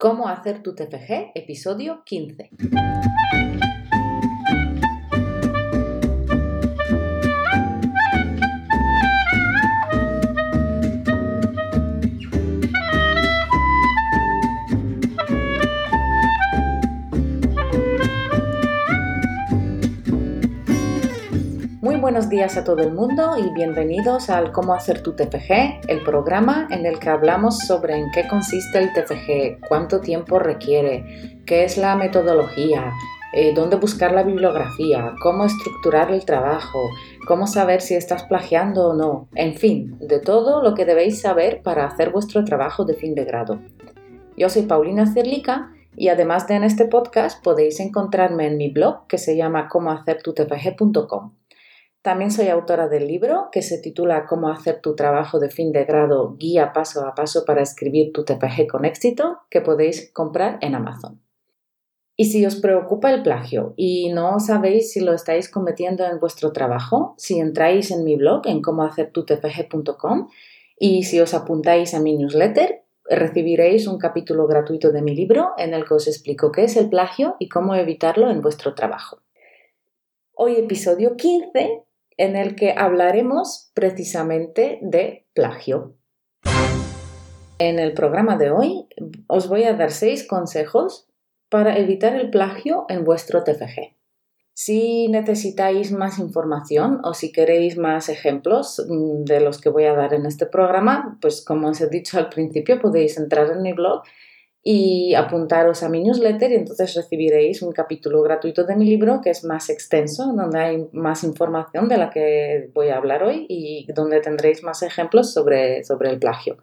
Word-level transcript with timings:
Cómo 0.00 0.28
hacer 0.28 0.62
tu 0.62 0.74
TFG, 0.74 1.32
episodio 1.34 2.04
15. 2.06 2.48
Buenos 22.00 22.30
días 22.30 22.56
a 22.56 22.64
todo 22.64 22.78
el 22.78 22.94
mundo 22.94 23.36
y 23.36 23.52
bienvenidos 23.52 24.30
al 24.30 24.52
Cómo 24.52 24.72
hacer 24.72 25.02
tu 25.02 25.12
TFG, 25.12 25.82
el 25.86 26.02
programa 26.02 26.66
en 26.70 26.86
el 26.86 26.98
que 26.98 27.10
hablamos 27.10 27.58
sobre 27.58 27.98
en 27.98 28.10
qué 28.10 28.26
consiste 28.26 28.78
el 28.78 28.92
TFG, 28.94 29.68
cuánto 29.68 30.00
tiempo 30.00 30.38
requiere, 30.38 31.42
qué 31.44 31.64
es 31.64 31.76
la 31.76 31.96
metodología, 31.96 32.90
eh, 33.34 33.52
dónde 33.54 33.76
buscar 33.76 34.12
la 34.12 34.22
bibliografía, 34.22 35.12
cómo 35.22 35.44
estructurar 35.44 36.10
el 36.10 36.24
trabajo, 36.24 36.88
cómo 37.26 37.46
saber 37.46 37.82
si 37.82 37.94
estás 37.96 38.22
plagiando 38.22 38.88
o 38.88 38.94
no, 38.94 39.28
en 39.34 39.54
fin, 39.54 39.98
de 40.00 40.20
todo 40.20 40.62
lo 40.62 40.74
que 40.74 40.86
debéis 40.86 41.20
saber 41.20 41.60
para 41.62 41.84
hacer 41.84 42.10
vuestro 42.10 42.44
trabajo 42.44 42.86
de 42.86 42.94
fin 42.94 43.14
de 43.14 43.26
grado. 43.26 43.60
Yo 44.38 44.48
soy 44.48 44.62
Paulina 44.62 45.06
Cerlica 45.12 45.70
y 45.96 46.08
además 46.08 46.48
de 46.48 46.54
en 46.54 46.64
este 46.64 46.86
podcast 46.86 47.44
podéis 47.44 47.78
encontrarme 47.78 48.46
en 48.46 48.56
mi 48.56 48.70
blog 48.70 49.06
que 49.06 49.18
se 49.18 49.36
llama 49.36 49.68
comohacertutfg.com. 49.68 51.39
También 52.02 52.30
soy 52.30 52.48
autora 52.48 52.88
del 52.88 53.06
libro 53.06 53.50
que 53.52 53.60
se 53.60 53.76
titula 53.76 54.24
Cómo 54.24 54.48
hacer 54.48 54.80
tu 54.80 54.94
trabajo 54.94 55.38
de 55.38 55.50
fin 55.50 55.70
de 55.70 55.84
grado, 55.84 56.34
guía 56.38 56.72
paso 56.72 57.06
a 57.06 57.14
paso 57.14 57.44
para 57.44 57.60
escribir 57.60 58.12
tu 58.14 58.24
TPG 58.24 58.66
con 58.70 58.86
éxito, 58.86 59.40
que 59.50 59.60
podéis 59.60 60.10
comprar 60.14 60.58
en 60.62 60.74
Amazon. 60.74 61.20
Y 62.16 62.26
si 62.26 62.44
os 62.46 62.56
preocupa 62.56 63.12
el 63.12 63.22
plagio 63.22 63.74
y 63.76 64.10
no 64.12 64.40
sabéis 64.40 64.92
si 64.92 65.00
lo 65.00 65.12
estáis 65.12 65.50
cometiendo 65.50 66.06
en 66.06 66.18
vuestro 66.20 66.52
trabajo, 66.52 67.14
si 67.18 67.38
entráis 67.38 67.90
en 67.90 68.04
mi 68.04 68.16
blog 68.16 68.46
en 68.46 68.62
cómohacertutpg.com 68.62 70.28
y 70.78 71.02
si 71.02 71.20
os 71.20 71.34
apuntáis 71.34 71.92
a 71.92 72.00
mi 72.00 72.16
newsletter, 72.16 72.82
recibiréis 73.04 73.86
un 73.86 73.98
capítulo 73.98 74.46
gratuito 74.46 74.90
de 74.90 75.02
mi 75.02 75.14
libro 75.14 75.50
en 75.58 75.74
el 75.74 75.84
que 75.84 75.94
os 75.94 76.08
explico 76.08 76.50
qué 76.50 76.64
es 76.64 76.76
el 76.76 76.88
plagio 76.88 77.36
y 77.38 77.50
cómo 77.50 77.74
evitarlo 77.74 78.30
en 78.30 78.40
vuestro 78.40 78.74
trabajo. 78.74 79.20
Hoy 80.32 80.56
episodio 80.56 81.16
15 81.16 81.84
en 82.20 82.36
el 82.36 82.54
que 82.54 82.74
hablaremos 82.76 83.70
precisamente 83.72 84.78
de 84.82 85.26
plagio. 85.32 85.96
En 87.58 87.78
el 87.78 87.94
programa 87.94 88.36
de 88.36 88.50
hoy 88.50 88.86
os 89.26 89.48
voy 89.48 89.64
a 89.64 89.72
dar 89.72 89.90
seis 89.90 90.28
consejos 90.28 91.08
para 91.48 91.78
evitar 91.78 92.14
el 92.14 92.28
plagio 92.28 92.84
en 92.90 93.04
vuestro 93.04 93.42
TFG. 93.42 93.96
Si 94.52 95.08
necesitáis 95.08 95.92
más 95.92 96.18
información 96.18 97.00
o 97.04 97.14
si 97.14 97.32
queréis 97.32 97.78
más 97.78 98.10
ejemplos 98.10 98.84
mm, 98.86 99.24
de 99.24 99.40
los 99.40 99.58
que 99.58 99.70
voy 99.70 99.84
a 99.84 99.94
dar 99.94 100.12
en 100.12 100.26
este 100.26 100.44
programa, 100.44 101.16
pues 101.22 101.42
como 101.42 101.68
os 101.68 101.80
he 101.80 101.88
dicho 101.88 102.18
al 102.18 102.28
principio, 102.28 102.78
podéis 102.78 103.16
entrar 103.16 103.50
en 103.50 103.62
mi 103.62 103.72
blog 103.72 104.02
y 104.62 105.14
apuntaros 105.14 105.82
a 105.82 105.88
mi 105.88 106.02
newsletter 106.02 106.52
y 106.52 106.56
entonces 106.56 106.94
recibiréis 106.94 107.62
un 107.62 107.72
capítulo 107.72 108.22
gratuito 108.22 108.64
de 108.64 108.76
mi 108.76 108.84
libro 108.84 109.20
que 109.22 109.30
es 109.30 109.44
más 109.44 109.70
extenso, 109.70 110.32
donde 110.34 110.58
hay 110.58 110.88
más 110.92 111.24
información 111.24 111.88
de 111.88 111.96
la 111.96 112.10
que 112.10 112.70
voy 112.74 112.88
a 112.88 112.96
hablar 112.96 113.22
hoy 113.22 113.46
y 113.48 113.90
donde 113.92 114.20
tendréis 114.20 114.62
más 114.62 114.82
ejemplos 114.82 115.32
sobre, 115.32 115.82
sobre 115.84 116.10
el 116.10 116.18
plagio. 116.18 116.58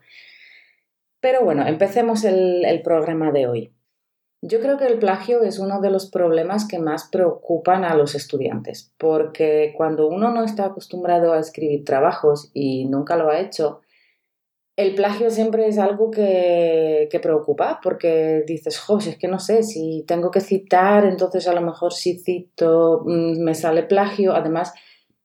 Pero 1.20 1.44
bueno, 1.44 1.66
empecemos 1.66 2.23
el, 2.23 2.64
el 2.66 2.84
programa 2.84 3.31
de 3.31 3.48
hoy. 3.48 3.73
Yo 4.44 4.59
creo 4.61 4.78
que 4.78 4.86
el 4.86 5.00
plagio 5.00 5.42
es 5.42 5.58
uno 5.58 5.82
de 5.82 5.89
los 5.89 6.11
problemas 6.11 6.67
que 6.67 6.78
más 6.78 7.09
preocupan 7.11 7.84
a 7.84 7.95
los 7.95 8.14
estudiantes, 8.14 8.94
porque 9.00 9.73
cuando 9.76 10.08
uno 10.08 10.32
no 10.32 10.44
está 10.44 10.66
acostumbrado 10.66 11.33
a 11.33 11.39
escribir 11.39 11.83
trabajos 11.83 12.52
y 12.54 12.86
nunca 12.86 13.16
lo 13.16 13.32
ha 13.32 13.39
hecho, 13.39 13.82
el 14.77 14.93
plagio 14.93 15.32
siempre 15.32 15.67
es 15.67 15.80
algo 15.80 16.11
que, 16.11 17.10
preocupa 17.21 17.80
porque 17.82 18.43
dices, 18.45 18.77
jo, 18.80 18.99
es 18.99 19.17
que 19.17 19.27
no 19.27 19.39
sé, 19.39 19.64
si 19.64 20.05
tengo 20.08 20.30
que 20.30 20.39
citar, 20.39 21.04
entonces 21.04 21.48
a 21.48 21.54
lo 21.54 21.61
mejor 21.61 21.93
si 21.93 22.20
cito 22.20 23.02
mm, 23.04 23.42
me 23.43 23.55
sale 23.55 23.82
plagio. 23.82 24.36
Además, 24.36 24.73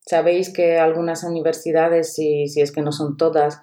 sabéis 0.00 0.50
que 0.50 0.78
algunas 0.78 1.22
universidades, 1.22 2.14
si, 2.14 2.48
si 2.48 2.62
es 2.62 2.72
que 2.72 2.80
no 2.80 2.92
son 2.92 3.18
todas, 3.18 3.60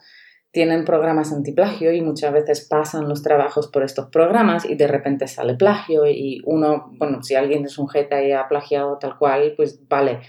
tienen 0.52 0.86
programas 0.86 1.34
antiplagio 1.34 1.92
y 1.92 2.02
muchas 2.02 2.34
veces 2.34 2.68
pasan 2.70 3.10
los 3.10 3.24
trabajos 3.24 3.68
por 3.68 3.82
estos 3.82 4.10
programas 4.12 4.66
y 4.66 4.76
de 4.76 4.88
repente 4.88 5.28
sale 5.28 5.56
plagio 5.56 6.06
y 6.06 6.44
uno, 6.46 6.92
bueno, 7.00 7.24
si 7.24 7.34
alguien 7.34 7.66
es 7.66 7.80
un 7.80 7.90
jeta 7.90 8.22
y 8.22 8.32
ha 8.32 8.48
plagiado 8.48 9.00
tal 9.00 9.18
cual, 9.18 9.54
pues 9.58 9.80
vale 9.88 10.20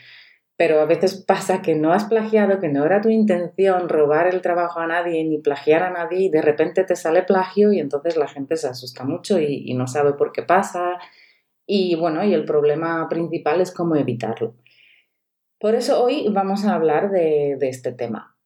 pero 0.60 0.82
a 0.82 0.84
veces 0.84 1.16
pasa 1.16 1.62
que 1.62 1.74
no 1.74 1.94
has 1.94 2.04
plagiado, 2.04 2.60
que 2.60 2.68
no 2.68 2.84
era 2.84 3.00
tu 3.00 3.08
intención 3.08 3.88
robar 3.88 4.26
el 4.26 4.42
trabajo 4.42 4.78
a 4.78 4.86
nadie 4.86 5.24
ni 5.24 5.38
plagiar 5.38 5.82
a 5.82 5.88
nadie 5.88 6.24
y 6.24 6.28
de 6.28 6.42
repente 6.42 6.84
te 6.84 6.96
sale 6.96 7.22
plagio 7.22 7.72
y 7.72 7.80
entonces 7.80 8.18
la 8.18 8.28
gente 8.28 8.58
se 8.58 8.68
asusta 8.68 9.04
mucho 9.04 9.40
y, 9.40 9.72
no 9.72 9.86
sabe 9.86 10.12
por 10.12 10.32
qué 10.32 10.42
pasa 10.42 10.98
y 11.64 11.94
bueno, 11.94 12.22
y 12.24 12.34
el 12.34 12.44
problema 12.44 13.08
principal 13.08 13.62
es 13.62 13.72
cómo 13.72 13.96
evitarlo. 13.96 14.54
Por 15.58 15.74
eso 15.74 16.04
hoy 16.04 16.26
vamos 16.30 16.66
a 16.66 16.74
hablar 16.74 17.10
de 17.10 17.56
este 17.62 17.92
tema. 17.92 18.36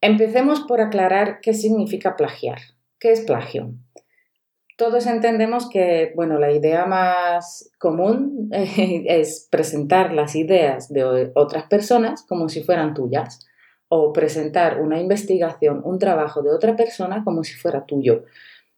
Empecemos 0.00 0.60
por 0.60 0.80
aclarar 0.80 1.40
qué 1.40 1.52
significa 1.52 2.14
plagiar. 2.14 2.60
¿Qué 3.00 3.10
es 3.10 3.22
plagio? 3.22 3.74
Todos 4.76 5.06
entendemos 5.06 5.68
que, 5.68 6.12
bueno, 6.16 6.38
la 6.38 6.52
idea 6.52 6.86
más 6.86 7.70
común 7.78 8.48
es 8.50 9.48
presentar 9.50 10.12
las 10.12 10.34
ideas 10.34 10.92
de 10.92 11.30
otras 11.34 11.64
personas 11.64 12.24
como 12.28 12.48
si 12.48 12.62
fueran 12.62 12.94
tuyas 12.94 13.46
o 13.88 14.12
presentar 14.12 14.80
una 14.80 15.00
investigación, 15.00 15.80
un 15.84 15.98
trabajo 15.98 16.42
de 16.42 16.50
otra 16.50 16.74
persona 16.74 17.22
como 17.22 17.44
si 17.44 17.54
fuera 17.54 17.84
tuyo. 17.84 18.24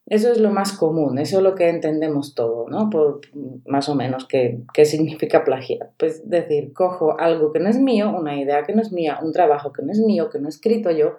Eso 0.05 0.31
es 0.31 0.39
lo 0.39 0.51
más 0.51 0.73
común, 0.73 1.19
eso 1.19 1.39
es 1.39 1.43
lo 1.43 1.57
que 1.57 1.69
entendemos 1.69 2.35
todo, 2.35 2.69
¿no? 2.69 2.91
Por 2.91 3.23
más 3.65 3.89
o 3.89 3.97
menos 3.97 4.27
qué, 4.27 4.61
qué 4.73 4.85
significa 4.85 5.43
plagiar. 5.43 5.91
Pues 5.97 6.29
decir, 6.29 6.73
cojo 6.73 7.19
algo 7.19 7.53
que 7.53 7.59
no 7.59 7.69
es 7.69 7.79
mío, 7.79 8.15
una 8.17 8.41
idea 8.41 8.63
que 8.63 8.73
no 8.73 8.83
es 8.83 8.93
mía, 8.93 9.19
un 9.23 9.33
trabajo 9.33 9.73
que 9.73 9.83
no 9.83 9.91
es 9.91 9.99
mío, 9.99 10.29
que 10.31 10.39
no 10.39 10.47
he 10.47 10.51
escrito 10.51 10.91
yo, 10.93 11.17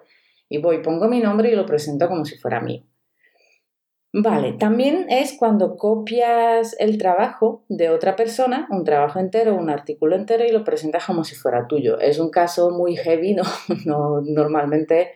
y 0.48 0.58
voy, 0.58 0.82
pongo 0.82 1.08
mi 1.08 1.20
nombre 1.20 1.50
y 1.50 1.56
lo 1.56 1.66
presento 1.66 2.08
como 2.08 2.24
si 2.24 2.38
fuera 2.38 2.60
mío. 2.60 2.82
Vale, 4.12 4.54
también 4.54 5.06
es 5.10 5.34
cuando 5.38 5.76
copias 5.76 6.74
el 6.78 6.96
trabajo 6.96 7.64
de 7.68 7.90
otra 7.90 8.16
persona, 8.16 8.66
un 8.70 8.82
trabajo 8.84 9.18
entero, 9.18 9.54
un 9.54 9.68
artículo 9.68 10.16
entero 10.16 10.44
y 10.46 10.50
lo 10.50 10.64
presentas 10.64 11.04
como 11.04 11.24
si 11.24 11.34
fuera 11.34 11.66
tuyo. 11.68 12.00
Es 12.00 12.18
un 12.18 12.30
caso 12.30 12.70
muy 12.70 12.96
heavy, 12.96 13.34
no, 13.34 14.22
normalmente 14.22 15.12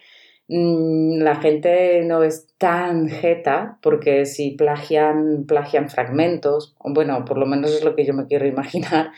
mm, 0.49 1.23
la 1.23 1.37
gente 1.37 2.05
no 2.05 2.23
es 2.23 2.49
tan 2.59 3.09
jeta 3.09 3.79
porque 3.83 4.27
si 4.27 4.51
plagian, 4.51 5.47
plagian 5.47 5.89
fragmentos, 5.89 6.77
bueno, 6.85 7.25
por 7.25 7.39
lo 7.39 7.47
menos 7.47 7.73
es 7.73 7.85
lo 7.85 7.97
que 7.97 8.05
yo 8.05 8.13
me 8.13 8.27
quiero 8.27 8.47
imaginar, 8.47 9.13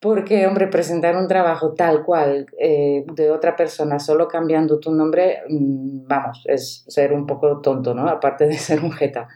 porque, 0.00 0.46
hombre, 0.46 0.68
presentar 0.68 1.16
un 1.16 1.26
trabajo 1.26 1.74
tal 1.74 2.04
cual 2.04 2.46
eh, 2.58 3.04
de 3.12 3.30
otra 3.30 3.56
persona 3.56 3.98
solo 3.98 4.28
cambiando 4.28 4.78
tu 4.78 4.92
nombre, 4.92 5.42
mm, 5.48 6.06
vamos, 6.06 6.44
es 6.46 6.84
ser 6.88 7.12
un 7.12 7.26
poco 7.26 7.60
tonto, 7.60 7.94
¿no? 7.94 8.08
Aparte 8.08 8.46
de 8.46 8.54
ser 8.58 8.82
un 8.84 8.92
jeta, 8.92 9.28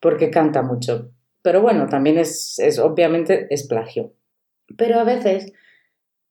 porque 0.00 0.30
canta 0.30 0.62
mucho. 0.62 1.10
Pero 1.42 1.62
bueno, 1.62 1.86
también 1.88 2.18
es, 2.18 2.58
es 2.58 2.78
obviamente, 2.78 3.46
es 3.50 3.66
plagio. 3.66 4.12
Pero 4.76 4.98
a 4.98 5.04
veces 5.04 5.52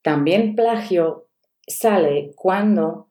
también 0.02 0.54
plagio 0.54 1.28
sale 1.66 2.32
cuando 2.36 3.08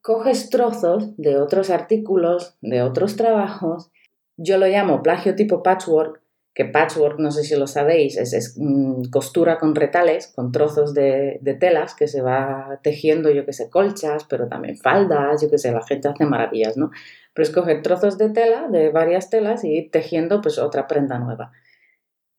coges 0.00 0.48
trozos 0.48 1.16
de 1.16 1.36
otros 1.38 1.70
artículos, 1.70 2.56
de 2.60 2.82
otros 2.82 3.16
trabajos. 3.16 3.90
Yo 4.36 4.56
lo 4.56 4.66
llamo 4.66 5.02
plagio 5.02 5.34
tipo 5.34 5.62
patchwork 5.62 6.22
que 6.58 6.64
patchwork, 6.64 7.20
no 7.20 7.30
sé 7.30 7.44
si 7.44 7.54
lo 7.54 7.68
sabéis, 7.68 8.16
es, 8.16 8.56
mm, 8.58 9.10
costura 9.12 9.60
con 9.60 9.76
retales, 9.76 10.32
con 10.34 10.50
trozos 10.50 10.92
de, 10.92 11.38
telas 11.60 11.94
que 11.94 12.08
se 12.08 12.20
va 12.20 12.80
tejiendo, 12.82 13.30
yo 13.30 13.46
que 13.46 13.52
sé, 13.52 13.70
colchas, 13.70 14.24
pero 14.24 14.48
también 14.48 14.76
faldas, 14.76 15.40
yo 15.40 15.48
que 15.48 15.58
sé, 15.58 15.70
la 15.70 15.86
gente 15.86 16.08
hace 16.08 16.26
maravillas, 16.26 16.76
¿no? 16.76 16.90
Pero 17.32 17.44
es 17.44 17.54
coger 17.54 17.82
trozos 17.82 18.18
de 18.18 18.30
tela, 18.30 18.66
de 18.66 18.90
varias 18.90 19.30
telas, 19.30 19.62
y 19.62 19.68
ir 19.68 19.92
tejiendo 19.92 20.40
pues 20.40 20.58
otra 20.58 20.88
prenda 20.88 21.20
nueva. 21.20 21.52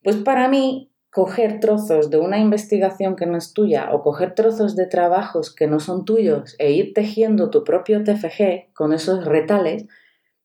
Pues 0.02 0.16
para 0.16 0.48
mí, 0.48 0.92
coger 1.08 1.58
trozos 1.58 2.10
de 2.10 2.18
una 2.18 2.38
investigación 2.38 3.16
que 3.16 3.24
no 3.24 3.38
es 3.38 3.54
tuya 3.54 3.90
o 3.90 4.02
coger 4.02 4.34
trozos 4.34 4.76
de 4.76 4.84
trabajos 4.84 5.54
que 5.54 5.66
no 5.66 5.80
son 5.80 6.04
tuyos 6.04 6.56
e 6.58 6.72
ir 6.72 6.92
tejiendo 6.92 7.48
tu 7.48 7.64
propio 7.64 8.04
TFG 8.04 8.74
con 8.74 8.92
esos 8.92 9.24
retales, 9.24 9.86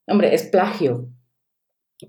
hombre, 0.06 0.34
es 0.34 0.44
plagio, 0.44 1.10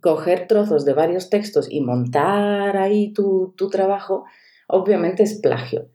coger 0.01 0.47
trozos 0.47 0.85
de 0.85 0.93
varios 0.93 1.29
textos 1.29 1.67
y 1.69 1.81
montar 1.81 2.77
ahí 2.77 3.13
tu, 3.13 3.53
trabajo, 3.71 4.25
obviamente 4.67 5.23
es 5.23 5.39
plagio. 5.39 5.89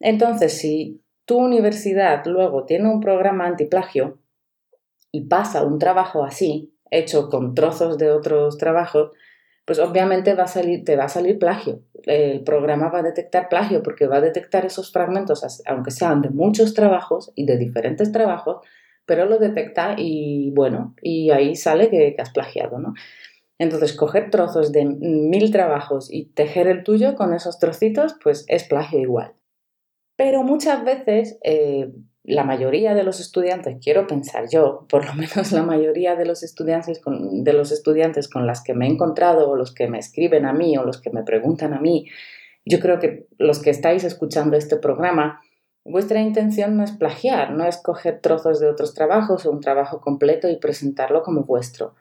Entonces, 0.00 0.58
si 0.58 1.02
tu 1.24 1.38
universidad 1.38 2.24
luego 2.26 2.64
tiene 2.64 2.88
un 2.88 3.00
programa 3.00 3.46
antiplagio 3.46 4.18
y 5.10 5.26
pasa 5.26 5.64
un 5.64 5.78
trabajo 5.78 6.24
así, 6.24 6.74
hecho 6.90 7.28
con 7.28 7.54
trozos 7.54 7.98
de 7.98 8.10
otros 8.10 8.58
trabajos, 8.58 9.10
pues 9.64 9.78
obviamente 9.78 10.34
va 10.34 10.44
a 10.44 10.48
salir, 10.48 10.84
te 10.84 10.96
va 10.96 11.04
a 11.04 11.08
salir 11.08 11.38
plagio. 11.38 11.82
El 12.04 12.42
programa 12.42 12.88
va 12.88 12.98
a 12.98 13.02
detectar 13.02 13.48
plagio 13.48 13.82
porque 13.82 14.06
va 14.06 14.16
a 14.16 14.20
detectar 14.20 14.64
esos 14.64 14.92
fragmentos, 14.92 15.62
aunque 15.66 15.90
sean 15.90 16.20
de 16.20 16.30
muchos 16.30 16.74
trabajos 16.74 17.32
y 17.36 17.46
de 17.46 17.58
diferentes 17.58 18.10
trabajos, 18.10 18.58
pero 19.06 19.26
lo 19.26 19.38
detecta 19.38 19.94
y 19.96 20.50
bueno, 20.50 20.94
y 21.00 21.30
ahí 21.30 21.54
sale 21.56 21.90
que, 21.90 22.16
has 22.18 22.30
plagiado, 22.30 22.78
¿no? 22.78 22.94
Entonces, 23.62 23.92
coger 23.92 24.28
trozos 24.28 24.72
de 24.72 24.84
mil 24.84 25.52
trabajos 25.52 26.08
y 26.10 26.24
tejer 26.24 26.66
el 26.66 26.82
tuyo 26.82 27.14
con 27.14 27.32
esos 27.32 27.60
trocitos, 27.60 28.16
pues 28.20 28.44
es 28.48 28.64
plagio 28.64 28.98
igual. 28.98 29.34
Pero 30.16 30.42
muchas 30.42 30.84
veces 30.84 31.38
eh, 31.44 31.92
la 32.24 32.42
mayoría 32.42 32.92
de 32.94 33.04
los 33.04 33.20
estudiantes, 33.20 33.76
quiero 33.80 34.08
pensar 34.08 34.48
yo, 34.50 34.84
por 34.88 35.06
lo 35.06 35.14
menos 35.14 35.52
la 35.52 35.62
mayoría 35.62 36.16
de 36.16 36.26
los 36.26 36.42
estudiantes 36.42 36.98
con, 36.98 37.44
de 37.44 37.52
los 37.52 37.70
estudiantes 37.70 38.28
con 38.28 38.48
las 38.48 38.64
que 38.64 38.74
me 38.74 38.88
he 38.88 38.90
encontrado 38.90 39.48
o 39.48 39.54
los 39.54 39.72
que 39.72 39.86
me 39.86 40.00
escriben 40.00 40.44
a 40.44 40.52
mí 40.52 40.76
o 40.76 40.82
los 40.82 41.00
que 41.00 41.10
me 41.10 41.22
preguntan 41.22 41.72
a 41.72 41.80
mí, 41.80 42.08
yo 42.64 42.80
creo 42.80 42.98
que 42.98 43.28
los 43.38 43.60
que 43.60 43.70
estáis 43.70 44.02
escuchando 44.02 44.56
este 44.56 44.76
programa, 44.76 45.40
vuestra 45.84 46.20
intención 46.20 46.76
no 46.76 46.82
es 46.82 46.90
plagiar, 46.90 47.52
no 47.52 47.64
es 47.64 47.76
coger 47.76 48.20
trozos 48.20 48.58
de 48.58 48.68
otros 48.68 48.92
trabajos 48.92 49.46
o 49.46 49.52
un 49.52 49.60
trabajo 49.60 50.00
completo 50.00 50.48
y 50.48 50.56
presentarlo 50.56 51.22
como 51.22 51.44
vuestro. 51.44 51.94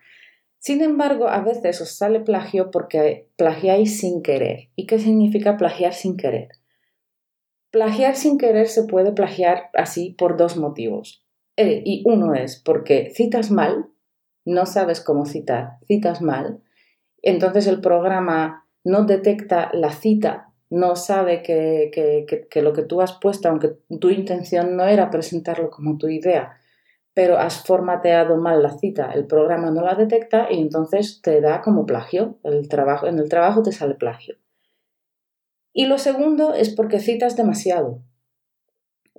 Sin 0.61 0.83
embargo, 0.83 1.27
a 1.27 1.41
veces 1.41 1.81
os 1.81 1.89
sale 1.89 2.19
plagio 2.19 2.69
porque 2.69 3.27
plagiáis 3.35 3.99
sin 3.99 4.21
querer. 4.21 4.69
¿Y 4.75 4.85
qué 4.85 4.99
significa 4.99 5.57
plagiar 5.57 5.95
sin 5.95 6.17
querer? 6.17 6.49
Plagiar 7.71 8.15
sin 8.15 8.37
querer 8.37 8.67
se 8.67 8.83
puede 8.83 9.11
plagiar 9.11 9.71
así 9.73 10.11
por 10.11 10.37
dos 10.37 10.57
motivos. 10.57 11.25
Eh, 11.57 11.81
y 11.83 12.03
uno 12.05 12.35
es 12.35 12.61
porque 12.61 13.11
citas 13.15 13.49
mal, 13.49 13.87
no 14.45 14.67
sabes 14.67 15.01
cómo 15.01 15.25
citar, 15.25 15.79
citas 15.87 16.21
mal, 16.21 16.61
entonces 17.23 17.65
el 17.65 17.81
programa 17.81 18.67
no 18.83 19.05
detecta 19.05 19.71
la 19.73 19.91
cita, 19.91 20.53
no 20.69 20.95
sabe 20.95 21.41
que, 21.41 21.89
que, 22.49 22.61
lo 22.61 22.73
que 22.73 22.83
tú 22.83 23.01
has 23.01 23.13
puesto, 23.13 23.49
aunque 23.49 23.77
tu 23.99 24.09
intención 24.09 24.77
no 24.77 24.85
era 24.85 25.09
presentarlo 25.09 25.71
como 25.71 25.97
tu 25.97 26.07
idea, 26.07 26.57
pero 27.13 27.37
has 27.37 27.63
formateado 27.65 28.37
mal 28.37 28.63
la 28.63 28.77
cita, 28.77 29.11
el 29.11 29.27
programa 29.27 29.71
no 29.71 29.81
la 29.81 29.95
detecta 29.95 30.47
y 30.49 30.61
entonces 30.61 31.21
te 31.21 31.41
da 31.41 31.61
como 31.61 31.85
plagio, 31.85 32.37
el 32.43 32.69
trabajo, 32.69 33.07
en 33.07 33.19
el 33.19 33.27
trabajo 33.27 33.63
te 33.63 33.71
sale 33.71 33.95
plagio. 33.95 34.37
Y 35.73 35.85
lo 35.85 35.97
segundo 35.97 36.53
es 36.53 36.69
porque 36.69 36.99
citas 36.99 37.35
demasiado. 37.35 38.01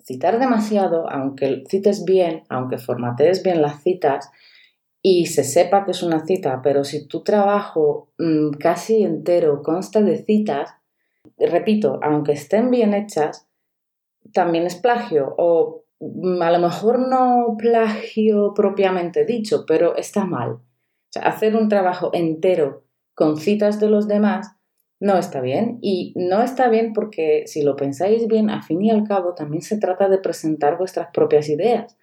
Citar 0.02 0.38
demasiado, 0.38 1.08
aunque 1.10 1.64
cites 1.68 2.04
bien, 2.04 2.44
aunque 2.48 2.78
formatees 2.78 3.42
bien 3.42 3.62
las 3.62 3.82
citas 3.82 4.30
y 5.02 5.26
se 5.26 5.44
sepa 5.44 5.84
que 5.84 5.90
es 5.90 6.02
una 6.02 6.24
cita, 6.24 6.60
pero 6.62 6.84
si 6.84 7.06
tu 7.06 7.22
trabajo 7.22 8.08
mm, 8.18 8.52
casi 8.52 9.02
entero 9.02 9.62
consta 9.62 10.00
de 10.00 10.24
citas, 10.24 10.70
repito, 11.38 12.00
aunque 12.02 12.32
estén 12.32 12.70
bien 12.70 12.94
hechas, 12.94 13.46
también 14.32 14.64
es 14.64 14.76
plagio 14.76 15.34
o 15.38 15.81
a 16.40 16.50
lo 16.50 16.58
mejor 16.58 16.98
no 16.98 17.56
plagio 17.58 18.54
propiamente 18.54 19.24
dicho, 19.24 19.64
pero 19.66 19.96
está 19.96 20.24
mal. 20.24 20.58
Hacer 21.22 21.54
un 21.54 21.68
trabajo 21.68 22.10
entero 22.12 22.84
con 23.14 23.36
citas 23.36 23.78
de 23.78 23.88
los 23.88 24.08
demás 24.08 24.56
no 24.98 25.18
está 25.18 25.40
bien. 25.40 25.78
Y 25.80 26.12
no 26.16 26.42
está 26.42 26.68
bien 26.68 26.92
porque 26.92 27.44
si 27.46 27.62
lo 27.62 27.76
pensáis 27.76 28.26
bien, 28.26 28.50
a 28.50 28.62
fin 28.62 28.82
y 28.82 28.90
al 28.90 29.06
cabo 29.06 29.34
también 29.34 29.62
se 29.62 29.78
trata 29.78 30.08
de 30.08 30.18
presentar 30.18 30.78
vuestras 30.78 31.08
propias 31.12 31.48
ideas. 31.48 31.96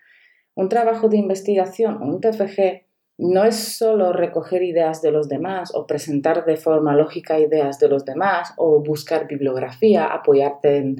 Un 0.54 0.69
trabajo 0.69 1.07
de 1.07 1.18
investigación, 1.18 2.01
un 2.01 2.22
TFG, 2.22 2.86
no 3.18 3.44
es 3.44 3.56
solo 3.56 4.13
recoger 4.13 4.63
ideas 4.63 5.01
de 5.01 5.12
los 5.12 5.28
demás 5.28 5.72
o 5.74 5.86
presentar 5.86 6.46
de 6.46 6.56
forma 6.56 6.96
lógica 6.96 7.40
ideas 7.40 7.80
de 7.80 7.90
los 7.90 8.06
demás 8.06 8.54
o 8.56 8.81
buscar 8.81 9.28
bibliografía, 9.28 10.06
apoyarte 10.06 10.78
en, 10.78 10.98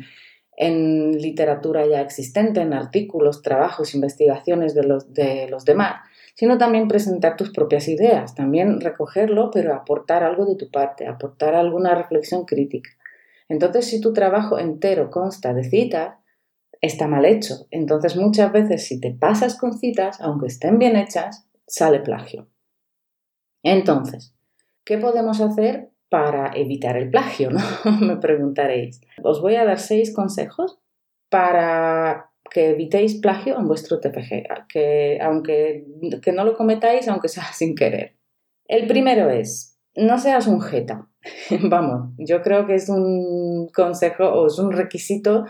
en 0.60 1.18
literatura 1.20 1.88
ya 1.88 2.02
existente, 2.02 2.62
en 2.62 2.74
artículos, 2.74 3.42
trabajos, 3.42 3.96
investigaciones 3.96 4.76
de 4.76 4.84
los, 4.84 5.12
de 5.12 5.48
los 5.50 5.66
demás 5.66 6.02
sino 6.40 6.58
también 6.58 6.88
presentar 6.88 7.36
tus 7.36 7.52
propias 7.52 7.90
ideas, 7.90 8.34
también 8.34 8.80
recogerlo, 8.80 9.52
pero 9.52 9.76
aportar 9.76 10.24
algo 10.24 10.46
de 10.46 10.56
tu 10.56 10.72
parte, 10.72 11.06
aportar 11.06 11.54
alguna 11.54 11.94
reflexión 11.96 12.46
crítica. 12.46 12.92
Entonces, 13.50 13.88
si 13.88 14.00
tu 14.00 14.14
trabajo 14.14 14.58
entero 14.58 15.12
consta 15.12 15.54
de 15.54 15.66
citas, 15.66 16.16
está 16.80 17.10
mal 17.10 17.26
hecho. 17.26 17.68
Entonces, 17.72 18.16
muchas 18.16 18.54
veces 18.54 18.88
si 18.88 19.02
te 19.02 19.12
pasas 19.12 19.58
con 19.58 19.78
citas, 19.78 20.22
aunque 20.22 20.48
estén 20.48 20.80
bien 20.80 20.96
hechas, 20.96 21.46
sale 21.68 22.00
plagio. 22.00 22.48
Entonces, 23.62 24.34
¿qué 24.86 24.98
podemos 24.98 25.42
hacer 25.42 25.90
para 26.10 26.52
evitar 26.56 26.98
el 26.98 27.10
plagio? 27.10 27.52
¿no? 27.52 27.60
Me 28.02 28.18
preguntaréis. 28.18 29.02
Os 29.24 29.42
voy 29.42 29.56
a 29.56 29.66
dar 29.66 29.80
seis 29.80 30.14
consejos 30.14 30.80
para 31.30 32.32
que 32.50 32.72
evitéis 32.72 33.16
plagio 33.16 33.58
en 33.58 33.68
vuestro 33.68 34.00
TPG, 34.00 34.68
que, 34.68 35.20
aunque, 35.22 35.86
que 36.22 36.32
no 36.32 36.44
lo 36.44 36.56
cometáis 36.56 37.08
aunque 37.08 37.28
sea 37.28 37.44
sin 37.54 37.76
querer. 37.76 38.16
El 38.66 38.88
primero 38.88 39.30
es, 39.30 39.80
no 39.96 40.18
seas 40.18 40.48
un 40.48 40.62
jeta. 40.62 41.08
Vamos, 41.64 42.14
yo 42.18 42.42
creo 42.42 42.66
que 42.66 42.76
es 42.76 42.90
un 42.90 43.70
consejo 43.74 44.26
o 44.26 44.48
es 44.48 44.58
un 44.58 44.72
requisito 44.72 45.46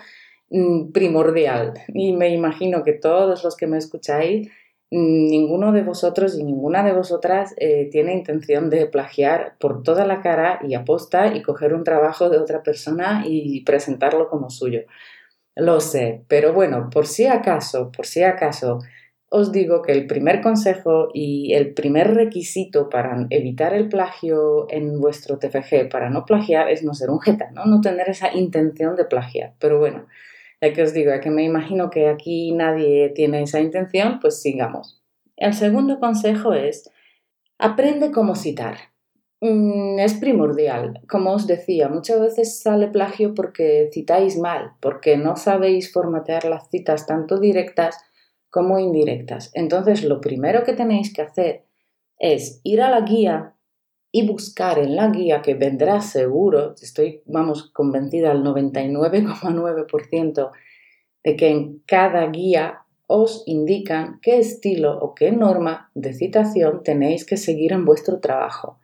mm, 0.50 0.92
primordial 0.92 1.74
y 1.90 2.14
me 2.14 2.30
imagino 2.30 2.84
que 2.84 2.94
todos 2.94 3.44
los 3.44 3.56
que 3.56 3.68
me 3.68 3.78
escucháis, 3.78 4.50
ninguno 4.92 5.72
de 5.72 5.84
vosotros 5.84 6.38
y 6.38 6.44
ninguna 6.44 6.84
de 6.84 6.94
vosotras 6.94 7.54
eh, 7.58 7.90
tiene 7.92 8.14
intención 8.14 8.70
de 8.70 8.88
plagiar 8.88 9.56
por 9.60 9.84
toda 9.84 10.06
la 10.06 10.22
cara 10.22 10.60
y 10.68 10.74
aposta 10.74 11.36
y 11.36 11.42
coger 11.42 11.74
un 11.74 11.84
trabajo 11.84 12.30
de 12.30 12.38
otra 12.38 12.64
persona 12.64 13.24
y 13.26 13.64
presentarlo 13.64 14.30
como 14.30 14.50
suyo. 14.50 14.82
Lo 15.56 15.80
sé, 15.82 16.24
pero 16.28 16.54
bueno, 16.54 16.90
por 16.90 17.06
si 17.06 17.28
acaso, 17.28 17.92
por 17.92 18.06
si 18.06 18.24
acaso, 18.24 18.80
os 19.30 19.52
digo 19.52 19.82
que 19.82 19.92
el 19.92 20.08
primer 20.08 20.42
consejo 20.42 21.10
y 21.14 21.54
el 21.54 21.74
primer 21.74 22.16
requisito 22.16 22.90
para 22.90 23.28
evitar 23.30 23.74
el 23.74 23.90
plagio 23.90 24.68
en 24.70 25.00
vuestro 25.00 25.38
TFG, 25.38 25.90
para 25.90 26.10
no 26.10 26.26
plagiar, 26.26 26.70
es 26.70 26.84
no 26.84 26.94
ser 26.94 27.10
un 27.12 27.20
jeta, 27.20 27.52
¿no? 27.52 27.66
No 27.66 27.82
tener 27.82 28.10
esa 28.10 28.34
intención 28.34 28.96
de 28.96 29.06
plagiar. 29.06 29.54
Pero 29.60 29.78
bueno, 29.78 30.08
ya 30.62 30.74
que 30.74 30.84
os 30.84 30.94
digo, 30.94 31.12
ya 31.12 31.20
que 31.20 31.30
me 31.30 31.44
imagino 31.44 31.90
que 31.90 32.08
aquí 32.08 32.52
nadie 32.52 33.10
tiene 33.10 33.44
esa 33.44 33.60
intención, 33.60 34.20
pues 34.20 34.42
sigamos. 34.42 35.02
El 35.38 35.54
segundo 35.54 36.00
consejo 36.00 36.54
es, 36.54 36.90
aprende 37.58 38.12
cómo 38.12 38.36
citar. 38.36 38.78
Mm, 39.42 40.00
es 40.00 40.16
primordial. 40.16 41.02
Como 41.08 41.32
os 41.32 41.48
decía, 41.48 41.88
muchas 41.88 42.20
veces 42.20 42.60
sale 42.60 42.88
plagio 42.88 43.34
porque 43.34 43.90
citáis 43.94 44.38
mal, 44.38 44.74
porque 44.82 45.18
no 45.18 45.38
sabéis 45.38 45.94
formatear 45.94 46.46
las 46.46 46.70
citas 46.70 47.06
tanto 47.06 47.40
directas 47.40 47.98
como 48.50 48.80
indirectas. 48.80 49.52
Entonces, 49.54 50.04
lo 50.04 50.20
primero 50.20 50.64
que 50.64 50.74
tenéis 50.74 51.14
que 51.14 51.22
hacer 51.22 51.64
es 52.18 52.60
ir 52.64 52.82
a 52.82 52.90
la 52.90 53.02
guía 53.02 53.56
y 54.12 54.28
buscar 54.28 54.80
en 54.80 54.96
la 54.96 55.10
guía 55.10 55.42
que 55.42 55.54
vendrá 55.54 56.02
seguro, 56.02 56.74
estoy, 56.82 57.22
vamos, 57.26 57.70
convencida 57.72 58.32
al 58.32 58.44
99,9% 58.44 60.52
de 61.24 61.36
que 61.36 61.50
en 61.50 61.80
cada 61.86 62.26
guía 62.28 62.86
os 63.06 63.44
indican 63.46 64.20
qué 64.22 64.40
estilo 64.40 64.98
o 65.00 65.14
qué 65.16 65.32
norma 65.32 65.92
de 65.94 66.14
citación 66.14 66.82
tenéis 66.84 67.26
que 67.26 67.38
seguir 67.38 67.72
en 67.74 67.86
vuestro 67.86 68.20
trabajo. 68.20 68.80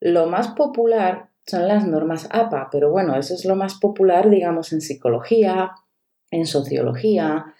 Lo 0.00 0.26
más 0.26 0.48
popular 0.48 1.30
son 1.46 1.68
las 1.68 1.86
normas 1.86 2.28
APA, 2.32 2.68
pero 2.70 2.90
bueno, 2.90 3.16
eso 3.16 3.34
es 3.34 3.44
lo 3.44 3.56
más 3.56 3.74
popular, 3.74 4.30
digamos, 4.30 4.72
en 4.72 4.80
psicología, 4.80 5.72
en 6.30 6.46
sociología, 6.46 7.54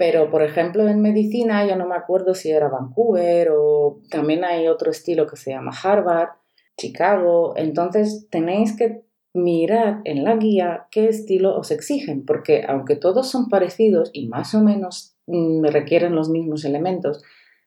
pero 0.00 0.30
por 0.30 0.42
ejemplo 0.42 0.88
en 0.88 1.02
medicina 1.02 1.66
yo 1.66 1.76
no 1.76 1.86
me 1.86 1.94
acuerdo 1.94 2.34
si 2.34 2.50
era 2.50 2.70
Vancouver 2.70 3.50
o 3.52 4.00
también 4.10 4.44
hay 4.44 4.66
otro 4.66 4.90
estilo 4.90 5.26
que 5.26 5.36
se 5.36 5.50
llama 5.50 5.72
Harvard, 5.84 6.30
Chicago, 6.78 7.52
entonces 7.54 8.26
tenéis 8.30 8.74
que 8.74 9.02
mirar 9.34 10.00
en 10.04 10.24
la 10.24 10.36
guía 10.36 10.86
qué 10.90 11.06
estilo 11.06 11.54
os 11.54 11.70
exigen, 11.70 12.24
porque 12.24 12.64
aunque 12.66 12.96
todos 12.96 13.30
son 13.30 13.50
parecidos 13.50 14.08
y 14.14 14.26
más 14.26 14.54
o 14.54 14.62
menos 14.62 15.18
mm, 15.26 15.66
requieren 15.66 16.14
los 16.14 16.30
mismos 16.30 16.64
elementos, 16.64 17.22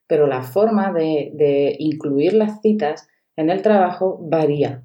pero 0.08 0.26
la 0.26 0.42
forma 0.42 0.92
de, 0.92 1.30
de 1.34 1.76
incluir 1.78 2.32
las 2.32 2.60
citas 2.62 3.06
en 3.36 3.48
el 3.48 3.62
trabajo 3.62 4.18
varía 4.20 4.82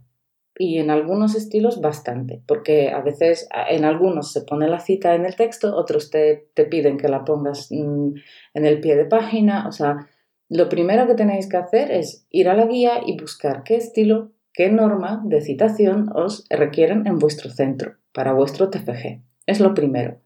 y 0.62 0.78
en 0.80 0.90
algunos 0.92 1.36
estilos 1.36 1.80
bastante, 1.80 2.42
porque 2.46 2.90
a 2.90 3.02
veces 3.02 3.48
en 3.70 3.86
algunos 3.86 4.34
se 4.34 4.42
pone 4.42 4.68
la 4.68 4.82
cita 4.82 5.16
en 5.16 5.26
el 5.26 5.38
texto, 5.38 5.74
otros 5.74 6.12
te, 6.12 6.50
piden 6.70 6.98
que 6.98 7.08
la 7.08 7.24
pongas 7.24 7.70
mm, 7.72 8.14
en 8.56 8.66
el 8.66 8.82
pie 8.82 8.98
de 8.98 9.06
página, 9.06 9.70
o 9.70 9.72
sea, 9.72 10.10
lo 10.50 10.68
primero 10.68 11.08
que 11.08 11.16
tenéis 11.16 11.48
que 11.48 11.56
hacer 11.56 11.92
es 11.92 12.26
ir 12.30 12.50
a 12.50 12.56
la 12.56 12.66
guía 12.66 13.00
y 13.06 13.18
buscar 13.18 13.64
qué 13.64 13.78
estilo, 13.78 14.34
qué 14.52 14.70
norma 14.70 15.22
de 15.24 15.40
citación 15.40 16.10
os 16.14 16.46
requieren 16.50 17.08
en 17.08 17.20
vuestro 17.20 17.50
centro, 17.52 17.94
para 18.12 18.34
vuestro 18.34 18.70
TFG. 18.70 19.22
Es 19.46 19.62
lo 19.62 19.74
primero. 19.74 20.20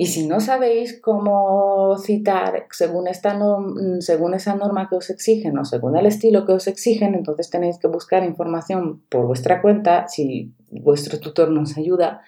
Y 0.00 0.06
si 0.06 0.28
no 0.28 0.38
sabéis 0.38 1.00
cómo 1.02 1.98
citar 1.98 2.68
según, 2.70 3.08
esta 3.08 3.36
esa 4.36 4.54
norma 4.54 4.88
que 4.88 4.94
os 4.94 5.10
exigen 5.10 5.58
o 5.58 5.64
según 5.64 5.96
el 5.96 6.06
estilo 6.06 6.46
que 6.46 6.52
os 6.52 6.68
exigen, 6.68 7.16
entonces 7.16 7.50
tenéis 7.50 7.80
que 7.80 7.88
buscar 7.88 8.22
información 8.22 9.02
por 9.08 9.26
vuestra 9.26 9.60
cuenta. 9.60 10.06
Si 10.06 10.54
vuestro 10.70 11.18
tutor 11.18 11.50
nos 11.50 11.76
ayuda, 11.76 12.22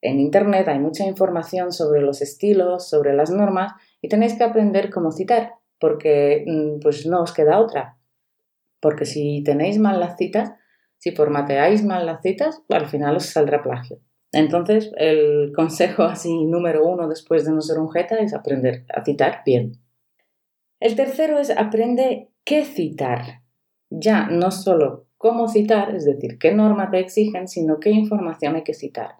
en 0.00 0.20
Internet 0.20 0.68
hay 0.68 0.78
mucha 0.78 1.04
información 1.04 1.72
sobre 1.72 2.00
los 2.00 2.22
estilos, 2.22 2.88
sobre 2.88 3.12
las 3.12 3.32
normas 3.32 3.72
y 4.00 4.08
tenéis 4.08 4.34
que 4.34 4.44
aprender 4.44 4.88
cómo 4.88 5.10
citar, 5.10 5.54
porque 5.80 6.44
mm, 6.46 6.78
pues 6.78 7.06
no 7.06 7.22
os 7.22 7.32
queda 7.32 7.58
otra. 7.58 7.96
Porque 8.78 9.04
si 9.04 9.42
tenéis 9.42 9.80
mal 9.80 9.98
las 9.98 10.16
citas, 10.16 10.52
si 10.98 11.10
formateáis 11.10 11.84
mal 11.84 12.06
las 12.06 12.22
citas, 12.22 12.62
al 12.68 12.86
final 12.86 13.16
os 13.16 13.26
saldrá 13.26 13.64
plagio. 13.64 13.98
Entonces, 14.32 14.90
el 14.96 15.52
consejo 15.56 16.04
así 16.04 16.44
número 16.44 16.86
uno 16.86 17.08
después 17.08 17.44
de 17.44 17.52
no 17.52 17.60
ser 17.60 17.78
un 17.78 17.90
jeta 17.90 18.16
es 18.18 18.34
aprender 18.34 18.84
a 18.94 19.04
citar 19.04 19.42
bien. 19.44 19.72
El 20.80 20.96
tercero 20.96 21.38
es 21.38 21.50
aprende 21.50 22.30
qué 22.44 22.64
citar. 22.64 23.42
Ya 23.90 24.26
no 24.26 24.50
solo 24.50 25.06
cómo 25.18 25.48
citar, 25.48 25.94
es 25.94 26.04
decir, 26.04 26.38
qué 26.38 26.52
norma 26.52 26.90
te 26.90 27.00
exigen, 27.00 27.48
sino 27.48 27.78
qué 27.78 27.90
información 27.90 28.54
hay 28.54 28.62
que 28.62 28.72
citar. 28.72 29.16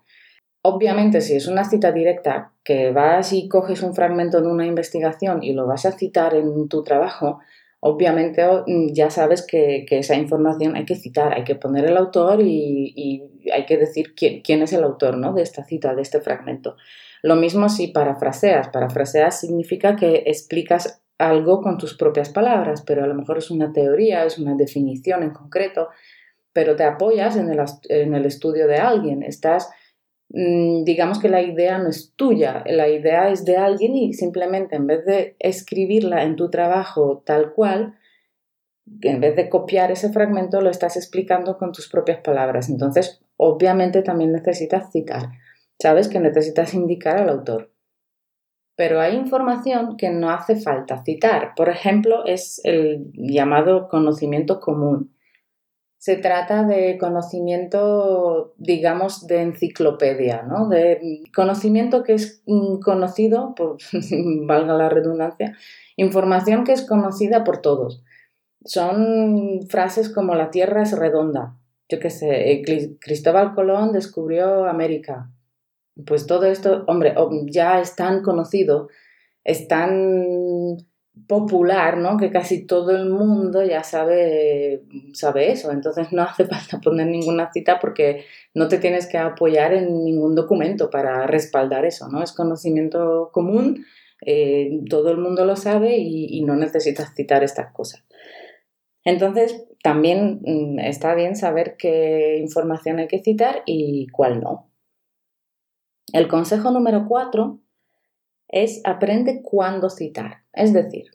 Obviamente, 0.62 1.21
si 1.21 1.35
es 1.35 1.47
una 1.47 1.64
cita 1.64 1.90
directa, 1.90 2.52
que 2.64 2.93
vas 2.93 3.33
y 3.33 3.49
coges 3.49 3.83
un 3.83 3.95
fragmento 3.95 4.40
de 4.40 4.49
una 4.49 4.67
investigación 4.67 5.43
y 5.43 5.52
lo 5.52 5.67
vas 5.67 5.87
a 5.87 5.93
citar 5.93 6.35
en 6.35 6.69
tu 6.69 6.83
trabajo, 6.83 7.40
obviamente 7.80 8.46
mm, 8.66 8.92
ya 8.92 9.10
sabes 9.10 9.44
que, 9.46 9.87
esa 9.90 10.14
información 10.14 10.76
hay 10.76 10.84
que 10.84 10.94
citar, 10.94 11.34
hay 11.34 11.44
que 11.44 11.54
poner 11.54 11.87
el 11.87 11.96
autor 11.96 12.40
y, 12.42 13.25
hay 13.52 13.64
que 13.66 13.78
decir 13.78 14.14
quién, 14.14 14.62
es 14.62 14.72
el 14.72 14.84
autor 14.84 15.16
¿no? 15.16 15.32
de 15.32 15.42
esta 15.42 15.64
cita, 15.64 15.94
de 15.94 16.02
este 16.02 16.20
fragmento. 16.20 16.76
Lo 17.22 17.37
mismo 17.37 17.68
si 17.68 17.88
parafraseas. 17.88 18.68
Parafraseas 18.68 19.40
significa 19.40 19.96
que 19.96 20.25
explicas 20.26 21.02
algo 21.18 21.60
con 21.60 21.76
tus 21.78 21.96
propias 21.96 22.30
palabras, 22.30 22.82
pero 22.82 23.04
a 23.04 23.06
lo 23.06 23.14
mejor 23.14 23.38
es 23.38 23.50
una 23.50 23.72
teoría, 23.72 24.25
es 24.25 24.38
una 24.38 24.54
definición 24.54 25.22
en 25.22 25.30
concreto, 25.30 25.88
pero 26.52 26.76
te 26.76 26.84
apoyas 26.84 27.37
en 27.37 27.50
el, 27.50 27.60
en 27.88 28.14
el 28.14 28.25
estudio 28.25 28.66
de 28.66 28.76
alguien, 28.76 29.22
estás 29.22 29.70
digamos 30.32 31.18
que 31.18 31.28
la 31.28 31.42
idea 31.42 31.78
no 31.78 31.88
es 31.88 32.12
tuya, 32.14 32.62
la 32.66 32.88
idea 32.88 33.30
es 33.30 33.44
de 33.44 33.56
alguien 33.56 33.96
y 33.96 34.12
simplemente 34.12 34.76
en 34.76 34.87
vez 34.87 35.04
de 35.04 35.34
escribirla 35.40 36.22
en 36.22 36.37
tu 36.37 36.50
trabajo 36.50 37.22
tal 37.26 37.52
cual, 37.52 37.99
en 39.02 39.20
vez 39.20 39.34
de 39.34 39.49
copiar 39.49 39.90
ese 39.90 40.12
fragmento 40.12 40.60
lo 40.60 40.70
estás 40.70 40.96
explicando 40.96 41.58
con 41.58 41.72
tus 41.72 41.88
propias 41.88 42.20
palabras. 42.20 42.68
Entonces, 42.68 43.20
obviamente 43.37 44.02
también 44.02 44.32
necesitas 44.32 44.92
citar. 44.92 45.30
Sabes 45.80 46.08
que 46.08 46.20
necesitas 46.20 46.75
indicar 46.75 47.16
al 47.16 47.28
autor. 47.28 47.72
Pero 48.76 49.00
hay 49.00 49.16
información 49.16 49.96
que 49.96 50.10
no 50.10 50.30
hace 50.30 50.56
falta 50.56 51.02
citar. 51.04 51.54
Por 51.56 51.68
ejemplo, 51.68 52.25
es 52.25 52.60
el 52.64 53.10
llamado 53.14 53.88
conocimiento 53.88 54.60
común. 54.60 55.12
Se 56.00 56.16
trata 56.16 56.64
de 56.64 56.97
conocimiento, 56.97 58.54
digamos, 58.57 59.26
de 59.26 59.42
enciclopedia, 59.42 60.40
¿no? 60.40 60.66
De 60.66 61.21
conocimiento 61.37 62.02
que 62.02 62.14
es 62.14 62.42
mm, 62.47 62.78
conocido, 62.78 63.54
por, 63.54 63.76
valga 64.47 64.73
la 64.73 64.88
redundancia, 64.88 65.59
información 65.97 66.64
que 66.64 66.73
es 66.73 66.87
conocida 66.88 67.45
por 67.45 67.61
todos. 67.61 68.02
Son 68.64 69.61
frases 69.69 70.09
como 70.09 70.35
la 70.35 70.50
Tierra 70.50 70.83
es 70.83 70.99
redonda. 70.99 71.59
Yo 71.90 71.99
qué 72.00 72.09
sé, 72.09 72.50
eh, 72.50 72.97
Cristóbal 72.99 73.54
Colón 73.54 73.92
descubrió 73.92 74.64
América. 74.64 75.30
Pues 76.07 76.26
todo 76.26 76.45
esto, 76.47 76.83
hombre, 76.87 77.14
ya 77.50 77.78
es 77.78 77.95
tan 77.95 78.23
conocido, 78.23 78.88
es 79.45 79.69
tan 79.69 80.78
popular, 81.26 81.98
¿no? 81.98 82.16
Que 82.16 82.30
casi 82.30 82.66
todo 82.66 82.90
el 82.90 83.08
mundo 83.08 83.64
ya 83.64 83.82
sabe, 83.82 84.82
sabe 85.12 85.52
eso. 85.52 85.70
Entonces 85.70 86.12
no 86.12 86.22
hace 86.22 86.44
falta 86.46 86.80
poner 86.80 87.06
ninguna 87.06 87.52
cita 87.52 87.78
porque 87.78 88.24
no 88.54 88.68
te 88.68 88.78
tienes 88.78 89.06
que 89.06 89.18
apoyar 89.18 89.72
en 89.74 90.04
ningún 90.04 90.34
documento 90.34 90.90
para 90.90 91.26
respaldar 91.26 91.84
eso, 91.84 92.08
¿no? 92.08 92.22
Es 92.22 92.32
conocimiento 92.32 93.30
común, 93.32 93.84
eh, 94.26 94.80
todo 94.88 95.10
el 95.10 95.18
mundo 95.18 95.44
lo 95.44 95.56
sabe 95.56 95.96
y, 95.98 96.42
no 96.42 96.56
necesitas 96.56 97.14
citar 97.14 97.42
estas 97.42 97.72
cosas. 97.72 98.04
Entonces, 99.04 99.66
también 99.82 100.40
mm, 100.42 100.78
está 100.80 101.14
bien 101.14 101.36
saber 101.36 101.76
qué 101.78 102.38
información 102.38 102.98
hay 102.98 103.08
que 103.08 103.22
citar 103.22 103.62
y 103.66 104.08
cuál 104.08 104.40
no. 104.40 104.70
El 106.12 106.28
consejo 106.28 106.70
número 106.70 107.06
cuatro 107.08 107.60
es 108.50 108.80
aprende 108.85 109.42
cuándo 109.42 109.88
citar. 109.90 110.42
Es 110.52 110.73
decir, 110.73 111.12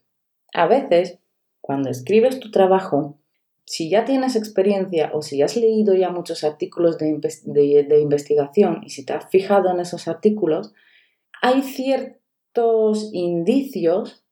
a 0.53 0.67
veces, 0.67 1.19
cuando 1.61 1.89
escribes 1.89 2.39
tu 2.39 2.49
trabajo, 2.49 3.19
si 3.65 3.89
ya 3.89 4.05
tienes 4.05 4.35
experiencia 4.35 5.11
o 5.13 5.21
si 5.21 5.41
has 5.41 5.57
leído 5.57 5.95
ya 5.95 6.11
muchos 6.11 6.43
artículos 6.43 6.97
de, 6.97 7.99
investigación 7.99 8.81
y 8.83 8.89
si 8.89 9.05
te 9.05 9.13
has 9.13 9.29
fijado 9.29 9.71
en 9.71 9.79
esos 9.79 10.07
artículos, 10.07 10.73
hay 11.41 11.61
ciertos 11.61 13.09
indicios 13.11 14.23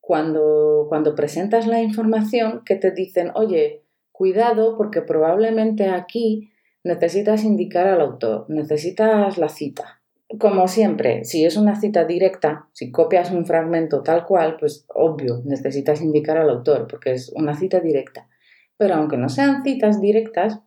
cuando, 0.00 0.86
cuando 0.88 1.14
presentas 1.14 1.66
la 1.66 1.82
información 1.82 2.62
que 2.64 2.76
te 2.76 2.92
dicen, 2.92 3.32
oye, 3.34 3.82
cuidado 4.12 4.76
porque 4.76 5.00
probablemente 5.00 5.88
aquí 5.88 6.52
necesitas 6.84 7.42
indicar 7.42 7.88
al 7.88 8.02
autor, 8.02 8.44
necesitas 8.48 9.38
la 9.38 9.48
cita 9.48 10.03
como 10.38 10.68
siempre, 10.68 11.24
si 11.24 11.44
es 11.44 11.56
una 11.56 11.80
cita 11.80 12.04
directa, 12.04 12.68
si 12.72 12.90
copias 12.90 13.30
un 13.30 13.46
fragmento 13.46 14.02
tal 14.02 14.24
cual, 14.26 14.56
pues 14.58 14.86
obvio, 14.88 15.42
necesitas 15.44 16.00
indicar 16.00 16.36
al 16.36 16.50
autor 16.50 16.86
porque 16.88 17.12
es 17.12 17.30
una 17.34 17.54
cita 17.54 17.80
directa. 17.80 18.28
Pero 18.76 18.94
aunque 18.94 19.16
no 19.16 19.28
sean 19.28 19.62
citas 19.64 20.00
directas, 20.00 20.60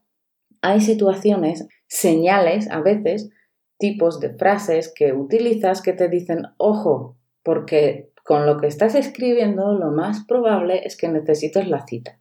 hay 0.62 0.82
situaciones, 0.82 1.68
señales 1.88 2.70
a 2.70 2.82
veces, 2.82 3.30
tipos 3.78 4.20
de 4.20 4.34
frases 4.34 4.92
que 4.94 5.14
utilizas 5.14 5.82
que 5.82 5.94
te 5.94 6.10
dicen, 6.10 6.44
ojo, 6.58 7.18
porque 7.44 8.12
con 8.24 8.46
lo 8.46 8.58
que 8.58 8.68
estás 8.68 8.96
escribiendo 8.96 9.74
lo 9.74 9.92
más 9.92 10.26
probable 10.26 10.82
es 10.86 10.98
que 10.98 11.08
necesites 11.08 11.68
la 11.68 11.86
cita. 11.86 12.20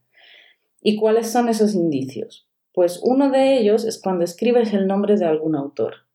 ¿Y 0.80 0.96
cuáles 0.96 1.32
son 1.32 1.48
esos 1.48 1.74
indicios? 1.74 2.48
Pues 2.72 3.00
uno 3.02 3.30
de 3.30 3.58
ellos 3.58 3.84
es 3.84 4.00
cuando 4.00 4.24
escribes 4.24 4.72
el 4.72 4.86
nombre 4.86 5.16
de 5.16 5.24
algún 5.24 5.56
autor. 5.56 6.05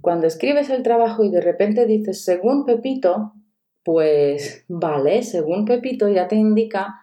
Cuando 0.00 0.26
escribes 0.26 0.70
el 0.70 0.82
trabajo 0.82 1.24
y 1.24 1.30
de 1.30 1.40
repente 1.40 1.86
dices 1.86 2.24
según 2.24 2.64
Pepito, 2.64 3.34
pues 3.84 4.64
vale, 4.68 5.22
según 5.22 5.64
Pepito 5.64 6.08
ya 6.08 6.28
te 6.28 6.36
indica, 6.36 7.00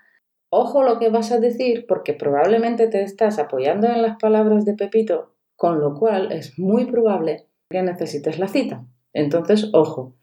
ojo 0.50 0.84
lo 0.84 1.00
que 1.00 1.10
vas 1.10 1.32
a 1.32 1.40
decir 1.40 1.86
porque 1.88 2.14
probablemente 2.14 2.88
te 2.88 3.02
estás 3.02 3.40
apoyando 3.40 3.88
en 3.88 4.02
las 4.02 4.18
palabras 4.18 4.66
de 4.66 4.74
Pepito, 4.74 5.34
con 5.56 5.80
lo 5.80 5.96
cual 5.96 6.32
es 6.32 6.58
muy 6.58 6.86
probable 6.86 7.48
que 7.70 7.82
necesites 7.82 8.40
la 8.40 8.48
cita. 8.48 8.86
Entonces, 9.14 9.70
ojo. 9.74 10.16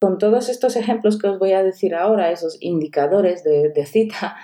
Con 0.00 0.18
todos 0.18 0.48
estos 0.48 0.74
ejemplos 0.76 1.18
que 1.18 1.28
os 1.28 1.38
voy 1.38 1.52
a 1.52 1.62
decir 1.62 1.94
ahora, 1.94 2.32
esos 2.32 2.56
indicadores 2.60 3.44
de, 3.44 3.86
cita, 3.86 4.36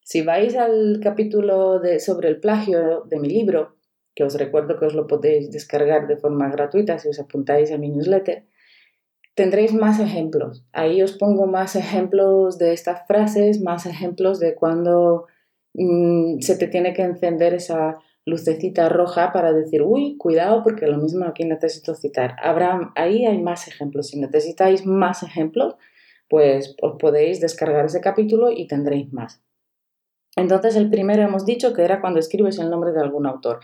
si 0.00 0.22
vais 0.22 0.56
al 0.56 1.00
capítulo 1.02 1.80
de, 1.80 1.98
sobre 1.98 2.28
el 2.28 2.38
plagio 2.38 3.02
de 3.02 3.18
mi 3.18 3.28
libro, 3.28 3.76
que 4.14 4.24
os 4.24 4.34
recuerdo 4.34 4.78
que 4.78 4.86
os 4.86 4.94
lo 4.94 5.06
podéis 5.06 5.50
descargar 5.50 6.06
de 6.06 6.16
forma 6.16 6.50
gratuita 6.50 6.98
si 6.98 7.08
os 7.08 7.18
apuntáis 7.18 7.72
a 7.72 7.78
mi 7.78 7.88
newsletter, 7.88 8.44
tendréis 9.34 9.72
más 9.72 10.00
ejemplos. 10.00 10.64
Ahí 10.72 11.02
os 11.02 11.12
pongo 11.12 11.46
más 11.46 11.76
ejemplos 11.76 12.58
de 12.58 12.72
estas 12.72 13.06
frases, 13.06 13.60
más 13.60 13.86
ejemplos 13.86 14.38
de 14.38 14.54
cuando 14.54 15.26
mm, 15.74 16.40
se 16.40 16.56
te 16.56 16.68
tiene 16.68 16.92
que 16.92 17.02
encender 17.02 17.54
esa 17.54 17.98
lucecita 18.24 18.88
roja 18.88 19.32
para 19.32 19.52
decir, 19.52 19.82
uy, 19.82 20.16
cuidado 20.16 20.62
porque 20.62 20.86
lo 20.86 20.98
mismo 20.98 21.24
aquí 21.26 21.44
necesito 21.44 21.94
citar. 21.94 22.36
Habrá, 22.42 22.92
ahí 22.94 23.26
hay 23.26 23.40
más 23.40 23.66
ejemplos. 23.66 24.08
Si 24.08 24.20
necesitáis 24.20 24.86
más 24.86 25.22
ejemplos, 25.22 25.76
pues 26.28 26.76
os 26.80 26.96
podéis 26.98 27.40
descargar 27.40 27.86
ese 27.86 28.00
capítulo 28.00 28.50
y 28.50 28.66
tendréis 28.66 29.12
más. 29.12 29.42
Entonces, 30.36 30.76
el 30.76 30.88
primero 30.88 31.22
hemos 31.22 31.44
dicho 31.44 31.74
que 31.74 31.82
era 31.82 32.00
cuando 32.00 32.20
escribes 32.20 32.58
el 32.58 32.70
nombre 32.70 32.92
de 32.92 33.00
algún 33.00 33.26
autor. 33.26 33.60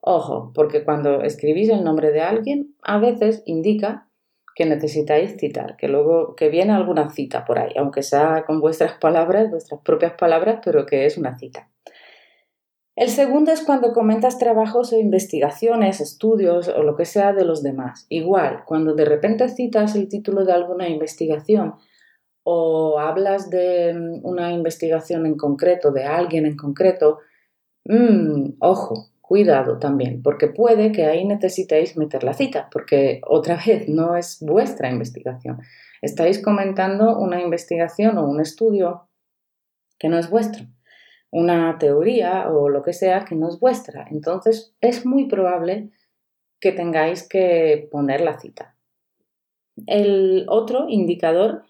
Ojo, 0.00 0.52
porque 0.54 0.84
cuando 0.84 1.22
escribís 1.22 1.68
el 1.68 1.84
nombre 1.84 2.10
de 2.10 2.22
alguien, 2.22 2.74
a 2.82 2.98
veces 2.98 3.42
indica 3.44 4.08
que 4.54 4.64
necesitáis 4.64 5.36
citar, 5.38 5.76
que 5.76 5.88
luego 5.88 6.34
que 6.34 6.48
viene 6.48 6.72
alguna 6.72 7.10
cita 7.10 7.44
por 7.44 7.58
ahí, 7.58 7.72
aunque 7.76 8.02
sea 8.02 8.44
con 8.46 8.60
vuestras 8.60 8.94
palabras, 8.94 9.50
vuestras 9.50 9.80
propias 9.82 10.14
palabras, 10.14 10.60
pero 10.64 10.86
que 10.86 11.06
es 11.06 11.18
una 11.18 11.38
cita. 11.38 11.68
El 12.96 13.08
segundo 13.08 13.52
es 13.52 13.62
cuando 13.62 13.92
comentas 13.92 14.38
trabajos 14.38 14.92
o 14.92 14.98
investigaciones, 14.98 16.00
estudios 16.00 16.68
o 16.68 16.82
lo 16.82 16.96
que 16.96 17.06
sea 17.06 17.32
de 17.32 17.44
los 17.44 17.62
demás. 17.62 18.04
Igual, 18.08 18.64
cuando 18.66 18.94
de 18.94 19.04
repente 19.04 19.48
citas 19.48 19.94
el 19.96 20.08
título 20.08 20.44
de 20.44 20.52
alguna 20.52 20.88
investigación 20.88 21.76
o 22.42 22.98
hablas 22.98 23.48
de 23.48 24.20
una 24.22 24.52
investigación 24.52 25.24
en 25.24 25.36
concreto, 25.36 25.92
de 25.92 26.04
alguien 26.04 26.44
en 26.46 26.56
concreto, 26.56 27.20
mmm, 27.84 28.56
ojo, 28.58 29.10
cuidado 29.30 29.78
también, 29.78 30.24
porque 30.24 30.48
puede 30.48 30.90
que 30.90 31.04
ahí 31.06 31.24
necesitéis 31.24 31.96
meter 31.96 32.24
la 32.24 32.32
cita, 32.32 32.68
porque 32.72 33.20
otra 33.24 33.56
vez 33.64 33.88
no 33.88 34.16
es 34.16 34.38
vuestra 34.40 34.90
investigación. 34.90 35.60
Estáis 36.02 36.42
comentando 36.42 37.16
una 37.16 37.40
investigación 37.40 38.18
o 38.18 38.28
un 38.28 38.40
estudio 38.40 39.08
que 40.00 40.08
no 40.08 40.18
es 40.18 40.28
vuestro, 40.28 40.66
una 41.30 41.78
teoría 41.78 42.50
o 42.50 42.68
lo 42.68 42.82
que 42.82 42.92
sea 42.92 43.24
que 43.24 43.36
no 43.36 43.48
es 43.48 43.60
vuestra. 43.60 44.04
Entonces 44.10 44.74
es 44.80 45.06
muy 45.06 45.28
probable 45.28 45.90
que 46.58 46.72
tengáis 46.72 47.22
que 47.28 47.88
poner 47.88 48.22
la 48.22 48.36
cita. 48.36 48.74
El 49.86 50.44
otro 50.48 50.86
indicador 50.88 51.62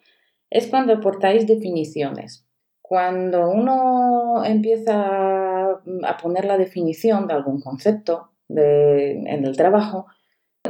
es 0.48 0.66
cuando 0.66 0.94
aportáis 0.94 1.46
definiciones. 1.46 2.46
Cuando 2.80 3.50
uno 3.50 4.46
empieza 4.46 5.49
a 6.06 6.16
poner 6.16 6.44
la 6.44 6.58
definición 6.58 7.26
de 7.26 7.34
algún 7.34 7.60
concepto 7.60 8.30
en 8.48 9.44
el 9.44 9.56
trabajo, 9.56 10.06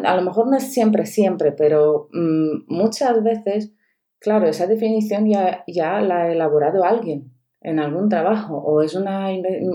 a 0.05 0.17
lo 0.17 0.23
mejor 0.23 0.49
no 0.49 0.57
es 0.57 0.73
siempre, 0.73 1.07
siempre, 1.07 1.53
pero 1.53 2.09
mm, 2.13 2.65
muchas 2.69 3.23
veces, 3.23 3.73
claro, 4.19 4.47
esa 4.47 4.67
definición 4.67 5.29
ya, 5.29 5.65
ya 5.67 6.01
la 6.01 6.23
ha 6.23 6.33
elaborado 6.33 6.85
alguien 6.85 7.33
en 7.61 7.79
algún 7.79 8.09
trabajo 8.09 8.57
o 8.57 8.83
es 8.83 8.95
una, 8.95 9.29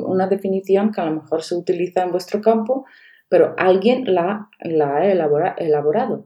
una, 0.05 0.27
definición 0.27 0.91
que 0.91 1.01
a 1.01 1.05
lo 1.05 1.21
mejor 1.21 1.43
se 1.43 1.55
utiliza 1.55 2.03
en 2.03 2.11
vuestro 2.11 2.41
campo, 2.41 2.85
pero 3.29 3.53
alguien 3.57 4.13
la, 4.13 4.49
la 4.59 4.97
ha 4.97 5.05
elaborado. 5.07 6.25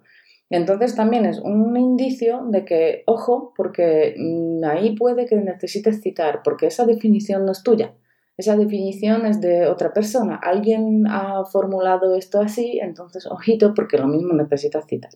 Entonces 0.49 0.95
también 0.95 1.25
es 1.25 1.39
un 1.39 1.77
indicio 1.77 2.43
de 2.47 2.65
que, 2.65 3.03
ojo, 3.05 3.53
porque 3.55 4.15
mm, 4.17 4.63
ahí 4.63 4.95
puede 4.95 5.25
que 5.25 5.35
necesites 5.35 6.01
citar, 6.01 6.41
porque 6.43 6.67
esa 6.67 6.85
definición 6.85 7.45
no 7.45 7.51
es 7.51 7.61
tuya. 7.61 7.93
Esa 8.39 8.55
definición 8.55 9.25
es 9.25 9.41
de 9.41 9.67
otra 9.67 9.91
persona. 9.91 10.39
Alguien 10.41 11.05
ha 11.07 11.43
formulado 11.43 12.15
esto 12.15 12.39
así, 12.39 12.79
entonces 12.81 13.25
ojito 13.25 13.73
porque 13.73 13.97
lo 13.97 14.07
mismo 14.07 14.33
necesitas 14.33 14.85
citar. 14.87 15.11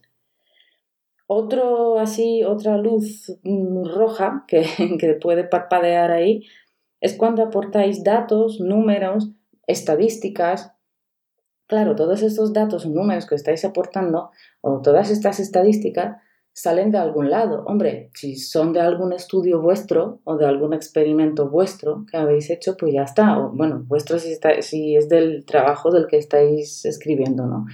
Otro 1.26 2.00
así, 2.00 2.44
otra 2.44 2.78
luz 2.78 3.34
mm, 3.44 3.86
roja 3.86 4.44
que, 4.46 4.66
que 5.00 5.14
puede 5.14 5.46
parpadear 5.46 6.12
ahí 6.12 6.44
es 7.00 7.16
cuando 7.16 7.44
aportáis 7.44 8.04
datos, 8.04 8.60
números, 8.60 9.32
estadísticas. 9.68 10.74
Claro, 11.68 11.96
todos 11.96 12.24
estos 12.24 12.52
datos 12.52 12.86
o 12.86 12.90
números 12.90 13.26
que 13.26 13.36
estáis 13.36 13.64
aportando 13.64 14.32
o 14.60 14.82
todas 14.82 15.10
estas 15.10 15.40
estadísticas 15.40 16.18
salen 16.54 16.92
de 16.92 17.00
algún 17.00 17.30
lado. 17.30 17.66
Hombre, 17.66 18.12
si 18.14 18.36
son 18.36 18.74
de 18.74 18.80
algún 18.80 19.12
estudio 19.12 19.62
vuestro 19.62 20.22
o 20.24 20.38
de 20.38 20.46
algún 20.46 20.74
experimento 20.74 21.50
vuestro 21.50 22.06
que 22.10 22.18
habéis 22.18 22.50
hecho, 22.50 22.78
pues 22.78 22.94
ya 22.94 23.04
está. 23.04 23.40
O, 23.40 23.52
bueno, 23.52 23.84
vuestro 23.88 24.20
si, 24.20 24.38
si 24.62 24.96
es 24.96 25.10
del 25.10 25.46
trabajo 25.46 25.92
del 25.92 26.08
que 26.08 26.18
estáis 26.18 26.86
escribiendo, 26.86 27.46
¿no? 27.46 27.66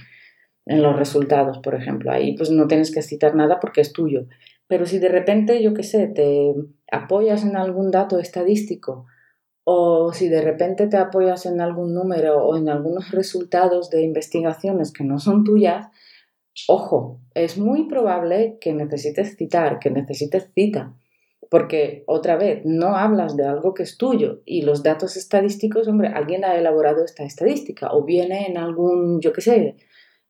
en 0.70 0.82
los 0.82 0.96
resultados, 0.96 1.58
por 1.58 1.74
ejemplo. 1.74 2.12
Ahí 2.12 2.36
pues 2.36 2.50
no 2.50 2.68
tienes 2.68 2.92
que 2.92 3.02
citar 3.02 3.34
nada 3.34 3.58
porque 3.60 3.80
es 3.80 3.92
tuyo. 3.92 4.26
Pero 4.68 4.86
si 4.86 5.00
de 5.00 5.08
repente, 5.08 5.60
yo 5.62 5.74
qué 5.74 5.82
sé, 5.82 6.06
te 6.06 6.54
apoyas 6.92 7.42
en 7.42 7.56
algún 7.56 7.90
dato 7.90 8.20
estadístico 8.20 9.06
o 9.64 10.12
si 10.12 10.28
de 10.28 10.42
repente 10.42 10.86
te 10.86 10.96
apoyas 10.96 11.44
en 11.44 11.60
algún 11.60 11.92
número 11.92 12.44
o 12.44 12.56
en 12.56 12.68
algunos 12.68 13.10
resultados 13.10 13.90
de 13.90 14.02
investigaciones 14.02 14.92
que 14.92 15.04
no 15.04 15.18
son 15.18 15.42
tuyas, 15.42 15.88
ojo, 16.68 17.20
es 17.34 17.58
muy 17.58 17.88
probable 17.88 18.58
que 18.60 18.72
necesites 18.72 19.36
citar, 19.36 19.78
que 19.78 19.90
necesites 19.90 20.50
cita, 20.54 20.94
porque 21.50 22.04
otra 22.06 22.36
vez 22.36 22.62
no 22.64 22.96
hablas 22.96 23.36
de 23.36 23.44
algo 23.44 23.74
que 23.74 23.82
es 23.82 23.98
tuyo 23.98 24.40
y 24.44 24.62
los 24.62 24.82
datos 24.82 25.16
estadísticos, 25.16 25.88
hombre, 25.88 26.08
alguien 26.08 26.44
ha 26.44 26.56
elaborado 26.56 27.04
esta 27.04 27.24
estadística 27.24 27.92
o 27.92 28.04
viene 28.04 28.46
en 28.46 28.56
algún, 28.56 29.20
yo 29.20 29.32
qué 29.32 29.40
sé, 29.40 29.76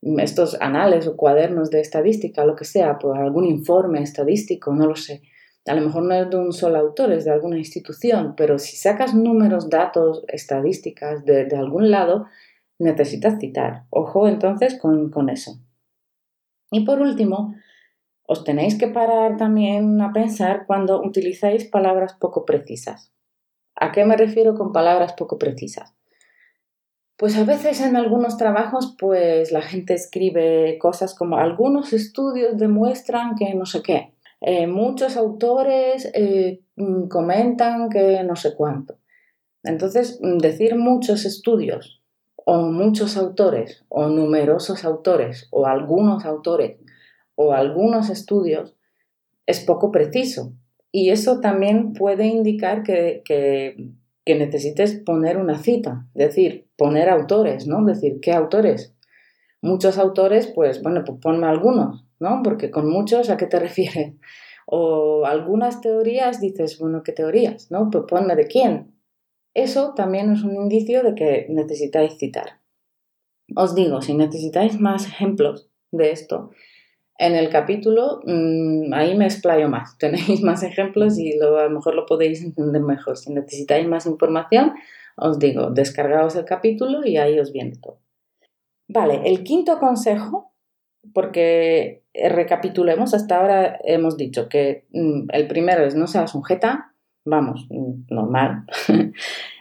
estos 0.03 0.57
anales 0.61 1.07
o 1.07 1.17
cuadernos 1.17 1.71
de 1.71 1.81
estadística, 1.81 2.45
lo 2.45 2.57
que 2.57 2.65
sea, 2.65 2.99
por 2.99 3.19
algún 3.19 3.45
informe 3.45 4.03
estadístico, 4.03 4.75
no 4.75 4.87
lo 4.87 4.97
sé. 4.97 5.23
A 5.67 5.75
lo 5.75 5.83
mejor 5.83 6.05
no 6.05 6.15
es 6.15 6.31
de 6.31 6.37
un 6.39 6.53
solo 6.55 6.79
autor, 6.79 7.13
es 7.13 7.27
de 7.27 7.33
alguna 7.33 7.59
institución, 7.59 8.35
pero 8.35 8.59
si 8.59 8.77
sacas 8.77 9.15
números, 9.15 9.69
datos, 9.69 10.25
estadísticas 10.29 11.25
de, 11.27 11.55
algún 11.55 11.91
lado, 11.91 12.27
necesitas 12.79 13.39
citar. 13.39 13.85
Ojo 13.91 14.27
entonces 14.27 14.79
con, 14.81 15.11
con 15.11 15.29
eso. 15.29 15.61
Y 16.71 16.85
por 16.85 17.01
último, 17.01 17.55
os 18.27 18.45
tenéis 18.45 18.79
que 18.79 18.87
parar 18.87 19.37
también 19.37 20.01
a 20.01 20.13
pensar 20.13 20.67
cuando 20.67 21.03
utilizáis 21.03 21.65
palabras 21.65 22.15
poco 22.15 22.45
precisas. 22.45 23.13
¿A 23.75 23.93
qué 23.93 24.05
me 24.05 24.17
refiero 24.17 24.55
con 24.55 24.73
palabras 24.73 25.15
poco 25.15 25.39
precisas? 25.39 25.95
Pues 27.17 27.37
a 27.37 27.45
veces 27.45 27.81
en 27.81 27.97
algunos 27.97 28.37
trabajos 28.37 28.95
pues 28.99 29.53
la 29.53 29.63
gente 29.63 29.95
escribe 29.95 30.79
cosas 30.79 31.15
como 31.15 31.37
algunos 31.37 31.93
estudios 31.93 32.57
demuestran 32.57 33.35
que 33.35 33.53
no 33.55 33.67
sé 33.67 33.83
qué. 33.83 34.15
Eh, 34.41 34.67
muchos 34.67 35.17
autores 35.17 36.11
eh, 36.15 36.63
mm, 36.77 37.09
comentan 37.09 37.91
que 37.91 38.23
no 38.25 38.37
sé 38.37 38.55
cuánto. 38.55 38.99
Entonces, 39.63 40.19
mm, 40.23 40.39
decir 40.39 40.77
muchos 40.77 41.27
estudios 41.27 42.00
o 42.53 42.63
muchos 42.63 43.17
autores 43.17 43.85
o 43.89 44.09
numerosos 44.09 44.85
autores 44.85 45.47
o 45.53 45.67
algunos 45.67 46.25
autores 46.25 46.79
o 47.37 47.53
algunos 47.53 48.11
estudios 48.11 48.75
es 49.47 49.61
poco 49.61 49.93
preciso. 49.93 50.53
Y 50.91 51.11
eso 51.11 51.39
también 51.39 51.93
puede 51.93 52.27
indicar 52.27 52.83
que, 52.83 53.23
que 53.25 54.35
necesites 54.35 54.95
poner 54.95 55.37
una 55.37 55.59
cita, 55.59 56.09
decir, 56.13 56.67
poner 56.77 57.09
autores, 57.09 57.69
¿no? 57.69 57.85
Decir, 57.85 58.19
¿qué 58.21 58.33
autores? 58.33 58.97
Muchos 59.63 59.97
autores, 59.97 60.49
pues 60.49 60.83
bueno, 60.83 61.05
pues 61.07 61.21
ponme 61.21 61.47
algunos, 61.47 62.05
¿no? 62.19 62.41
Porque 62.43 62.73
con 62.73 62.91
muchos, 62.91 63.31
¿a 63.31 63.37
qué 63.37 63.47
te 63.47 63.61
refieres? 63.69 64.15
O 64.67 65.25
algunas 65.25 65.81
teorías 65.81 66.41
dices, 66.41 66.81
bueno, 66.81 67.05
¿qué 67.05 67.13
teorías? 67.13 67.71
¿No? 67.71 67.91
Pues 67.91 68.07
ponme 68.09 68.35
de 68.35 68.49
quién. 68.49 69.00
Eso 69.55 69.95
también 69.95 70.33
es 70.33 70.43
un 70.43 70.55
indicio 70.55 71.03
de 71.03 71.15
que 71.15 71.47
necesitáis 71.49 72.17
citar. 72.19 72.61
Os 73.57 73.75
digo, 73.75 74.01
si 74.01 74.15
necesitáis 74.15 74.79
más 74.79 75.07
ejemplos 75.07 75.69
de 75.91 76.13
esto, 76.13 76.51
en 77.19 77.35
el 77.35 77.51
capítulo, 77.51 78.23
mm, 78.25 78.95
ahí 78.95 79.17
me 79.17 79.27
explayo 79.27 79.69
más. 79.69 79.97
Tenéis 79.99 80.43
más 80.43 80.63
ejemplos 80.63 81.19
y 81.19 81.37
lo, 81.39 81.59
a 81.59 81.65
lo 81.65 81.71
mejor 81.71 81.95
lo 81.95 82.07
podéis 82.07 82.43
entender 82.43 82.83
mejor. 82.83 83.17
Si 83.17 83.33
necesitáis 83.33 83.87
más 83.87 84.07
información, 84.07 84.73
os 85.17 85.39
digo, 85.39 85.71
descargaos 85.71 86.37
el 86.37 86.45
capítulo 86.45 87.05
y 87.05 87.19
ahí 87.19 87.39
os 87.39 87.53
viene 87.53 87.77
todo. 87.77 87.99
Vale, 88.89 89.21
el 89.25 89.45
quinto 89.45 89.79
consejo, 89.79 90.53
porque 91.13 92.03
recapitulemos, 92.15 93.15
hasta 93.15 93.39
ahora 93.39 93.79
hemos 93.85 94.17
dicho 94.17 94.49
que 94.49 94.87
mm, 94.93 95.29
el 95.33 95.47
primero 95.47 95.85
es 95.85 95.95
no 95.95 96.07
seas 96.07 96.35
un 96.35 96.43
jeta, 96.43 96.90
vamos, 97.25 97.69
normal. 98.09 98.65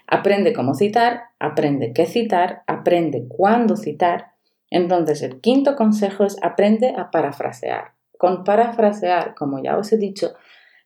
aprende 0.08 0.54
cómo 0.54 0.74
citar, 0.74 1.24
aprende 1.40 1.94
qué 1.94 2.06
citar, 2.06 2.64
aprende 2.68 3.28
cuándo 3.28 3.76
citar 3.76 4.30
entonces, 4.70 5.22
el 5.24 5.42
quinto 5.42 5.76
consejo 5.76 6.26
es 6.26 6.38
aprende 6.42 6.94
a 6.96 7.12
parafrasear. 7.12 7.94
Con 8.18 8.44
parafrasear, 8.44 9.34
como 9.36 9.62
ya 9.64 9.78
os 9.78 9.92
he 9.92 9.98
dicho, 9.98 10.34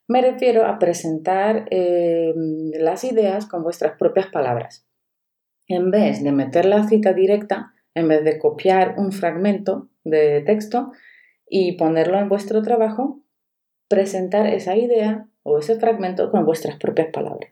me 0.07 0.21
refiero 0.21 0.65
a 0.65 0.79
presentar 0.79 1.65
eh, 1.71 2.33
las 2.79 3.03
ideas 3.03 3.45
con 3.45 3.63
vuestras 3.63 3.97
propias 3.97 4.27
palabras. 4.27 4.85
En 5.67 5.91
vez 5.91 6.23
de 6.23 6.31
meter 6.31 6.65
la 6.65 6.87
cita 6.87 7.13
directa, 7.13 7.73
en 7.95 8.07
vez 8.07 8.23
de 8.23 8.37
copiar 8.37 8.95
un 8.97 9.11
fragmento 9.11 9.89
de 10.03 10.41
texto 10.41 10.91
y 11.47 11.73
ponerlo 11.73 12.19
en 12.19 12.29
vuestro 12.29 12.61
trabajo, 12.61 13.21
presentar 13.87 14.47
esa 14.47 14.75
idea 14.75 15.27
o 15.43 15.59
ese 15.59 15.79
fragmento 15.79 16.31
con 16.31 16.45
vuestras 16.45 16.77
propias 16.77 17.09
palabras. 17.11 17.51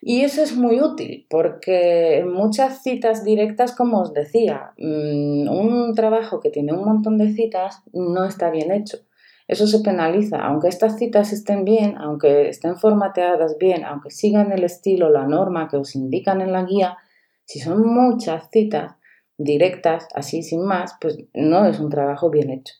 Y 0.00 0.22
eso 0.22 0.42
es 0.42 0.56
muy 0.56 0.80
útil 0.80 1.26
porque 1.28 2.24
muchas 2.30 2.82
citas 2.82 3.24
directas, 3.24 3.74
como 3.74 4.00
os 4.00 4.12
decía, 4.12 4.72
mm, 4.78 5.48
un 5.48 5.94
trabajo 5.94 6.40
que 6.40 6.50
tiene 6.50 6.72
un 6.72 6.84
montón 6.84 7.18
de 7.18 7.32
citas 7.32 7.82
no 7.92 8.24
está 8.24 8.50
bien 8.50 8.70
hecho. 8.70 8.98
Eso 9.48 9.66
se 9.66 9.80
penaliza, 9.80 10.38
aunque 10.38 10.68
estas 10.68 10.98
citas 10.98 11.32
estén 11.32 11.64
bien, 11.64 11.96
aunque 11.98 12.48
estén 12.48 12.76
formateadas 12.76 13.58
bien, 13.58 13.84
aunque 13.84 14.10
sigan 14.10 14.52
el 14.52 14.64
estilo, 14.64 15.08
la 15.08 15.26
norma 15.26 15.68
que 15.68 15.76
os 15.76 15.94
indican 15.94 16.40
en 16.40 16.52
la 16.52 16.64
guía, 16.64 16.98
si 17.44 17.60
son 17.60 17.86
muchas 17.86 18.50
citas 18.50 18.96
directas, 19.38 20.08
así 20.14 20.42
sin 20.42 20.62
más, 20.64 20.96
pues 21.00 21.18
no 21.32 21.66
es 21.66 21.78
un 21.78 21.90
trabajo 21.90 22.28
bien 22.28 22.50
hecho. 22.50 22.74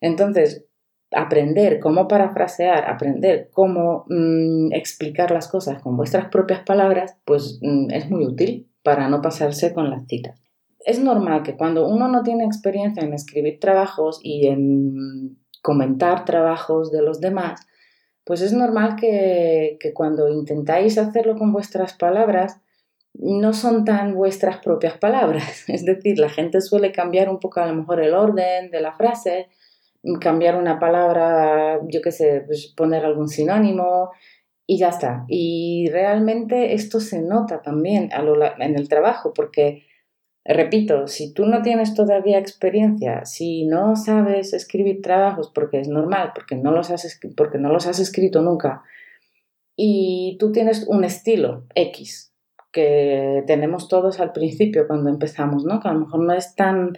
Entonces, 0.00 0.66
aprender 1.12 1.80
cómo 1.80 2.06
parafrasear, 2.08 2.88
aprender 2.88 3.50
cómo 3.52 4.04
mm, 4.08 4.72
explicar 4.72 5.30
las 5.30 5.48
cosas 5.48 5.82
con 5.82 5.96
vuestras 5.96 6.28
propias 6.28 6.60
palabras, 6.60 7.16
pues 7.24 7.58
mm, 7.62 7.90
es 7.90 8.10
muy 8.10 8.24
útil 8.24 8.68
para 8.82 9.08
no 9.08 9.20
pasarse 9.20 9.74
con 9.74 9.90
las 9.90 10.06
citas. 10.06 10.40
Es 10.80 10.98
normal 11.00 11.42
que 11.42 11.56
cuando 11.56 11.86
uno 11.86 12.08
no 12.08 12.22
tiene 12.22 12.44
experiencia 12.44 13.02
en 13.02 13.12
escribir 13.12 13.60
trabajos 13.60 14.20
y 14.22 14.46
en 14.46 15.38
comentar 15.62 16.24
trabajos 16.24 16.90
de 16.90 17.02
los 17.02 17.20
demás, 17.20 17.60
pues 18.24 18.40
es 18.40 18.52
normal 18.52 18.96
que, 18.96 19.76
que 19.80 19.92
cuando 19.92 20.28
intentáis 20.28 20.96
hacerlo 20.96 21.36
con 21.36 21.52
vuestras 21.52 21.94
palabras, 21.94 22.60
no 23.14 23.52
son 23.52 23.84
tan 23.84 24.14
vuestras 24.14 24.58
propias 24.58 24.96
palabras. 24.98 25.64
Es 25.68 25.84
decir, 25.84 26.18
la 26.18 26.28
gente 26.28 26.60
suele 26.60 26.92
cambiar 26.92 27.28
un 27.28 27.40
poco 27.40 27.60
a 27.60 27.66
lo 27.66 27.74
mejor 27.74 28.00
el 28.00 28.14
orden 28.14 28.70
de 28.70 28.80
la 28.80 28.92
frase, 28.92 29.48
cambiar 30.20 30.56
una 30.56 30.78
palabra, 30.78 31.80
yo 31.88 32.00
qué 32.02 32.12
sé, 32.12 32.42
pues 32.46 32.72
poner 32.76 33.04
algún 33.04 33.28
sinónimo 33.28 34.10
y 34.66 34.78
ya 34.78 34.88
está. 34.88 35.24
Y 35.28 35.88
realmente 35.90 36.74
esto 36.74 37.00
se 37.00 37.20
nota 37.20 37.60
también 37.60 38.08
en 38.58 38.76
el 38.76 38.88
trabajo 38.88 39.32
porque, 39.34 39.86
repito, 40.44 41.06
si 41.06 41.34
tú 41.34 41.46
no 41.46 41.62
tienes 41.62 41.94
todavía 41.94 42.38
experiencia, 42.38 43.24
si 43.24 43.66
no 43.66 43.96
sabes 43.96 44.52
escribir 44.54 45.02
trabajos 45.02 45.50
porque 45.54 45.80
es 45.80 45.88
normal, 45.88 46.32
porque 46.34 46.56
no 46.56 46.70
los 46.70 46.90
has, 46.90 47.20
porque 47.36 47.58
no 47.58 47.72
los 47.72 47.86
has 47.86 47.98
escrito 47.98 48.42
nunca, 48.42 48.82
y 49.76 50.36
tú 50.38 50.52
tienes 50.52 50.86
un 50.88 51.04
estilo 51.04 51.64
X, 51.74 52.34
que 52.70 53.42
tenemos 53.46 53.88
todos 53.88 54.20
al 54.20 54.32
principio 54.32 54.86
cuando 54.86 55.10
empezamos, 55.10 55.64
¿no? 55.64 55.80
Que 55.80 55.88
a 55.88 55.92
lo 55.92 56.00
mejor 56.00 56.20
no 56.20 56.32
es 56.32 56.54
tan 56.54 56.92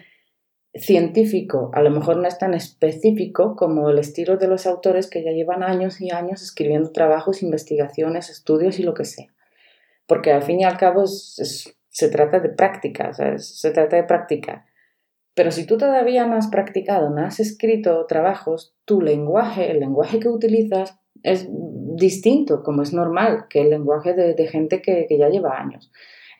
científico, 0.75 1.71
a 1.75 1.83
lo 1.83 1.91
mejor 1.91 2.17
no 2.17 2.27
es 2.27 2.39
tan 2.39 2.55
específico 2.55 3.57
como 3.57 3.91
el 3.91 3.99
estilo 3.99 4.37
de 4.37 4.49
los 4.49 4.67
autores 4.67 5.09
que 5.09 5.23
ya 5.23 5.33
llevan 5.33 5.63
años 5.63 6.01
y 6.01 6.11
años 6.11 6.43
escribiendo 6.43 6.93
trabajos, 6.93 7.43
investigaciones, 7.43 8.31
estudios 8.31 8.79
y 8.79 8.83
lo 8.83 8.95
que 8.95 9.05
sea. 9.05 9.29
Porque 10.07 10.33
al 10.33 10.43
fin 10.43 10.61
y 10.61 10.65
al 10.65 10.79
cabo 10.79 11.07
se 11.07 12.09
trata 12.11 12.41
de 12.41 12.49
práctica, 12.49 13.13
se 13.39 13.71
trata 13.71 13.97
de 13.97 14.05
práctica. 14.05 14.67
Pero 15.35 15.51
si 15.51 15.67
tú 15.67 15.79
todavía 15.79 16.27
no 16.27 16.37
has 16.37 16.49
practicado, 16.49 17.11
no 17.11 17.25
has 17.25 17.41
escrito 17.41 18.05
trabajos, 18.07 18.75
tu 18.85 19.01
lenguaje, 19.01 19.71
el 19.71 19.81
lenguaje 19.81 20.21
que 20.21 20.29
utilizas, 20.29 20.99
es 21.23 21.49
distinto, 21.51 22.63
como 22.63 22.83
es 22.83 22.93
normal, 22.93 23.47
que 23.49 23.61
el 23.63 23.71
lenguaje 23.71 24.15
de, 24.15 24.47
gente 24.49 24.83
que, 24.83 25.07
ya 25.09 25.29
lleva 25.29 25.59
años. 25.59 25.91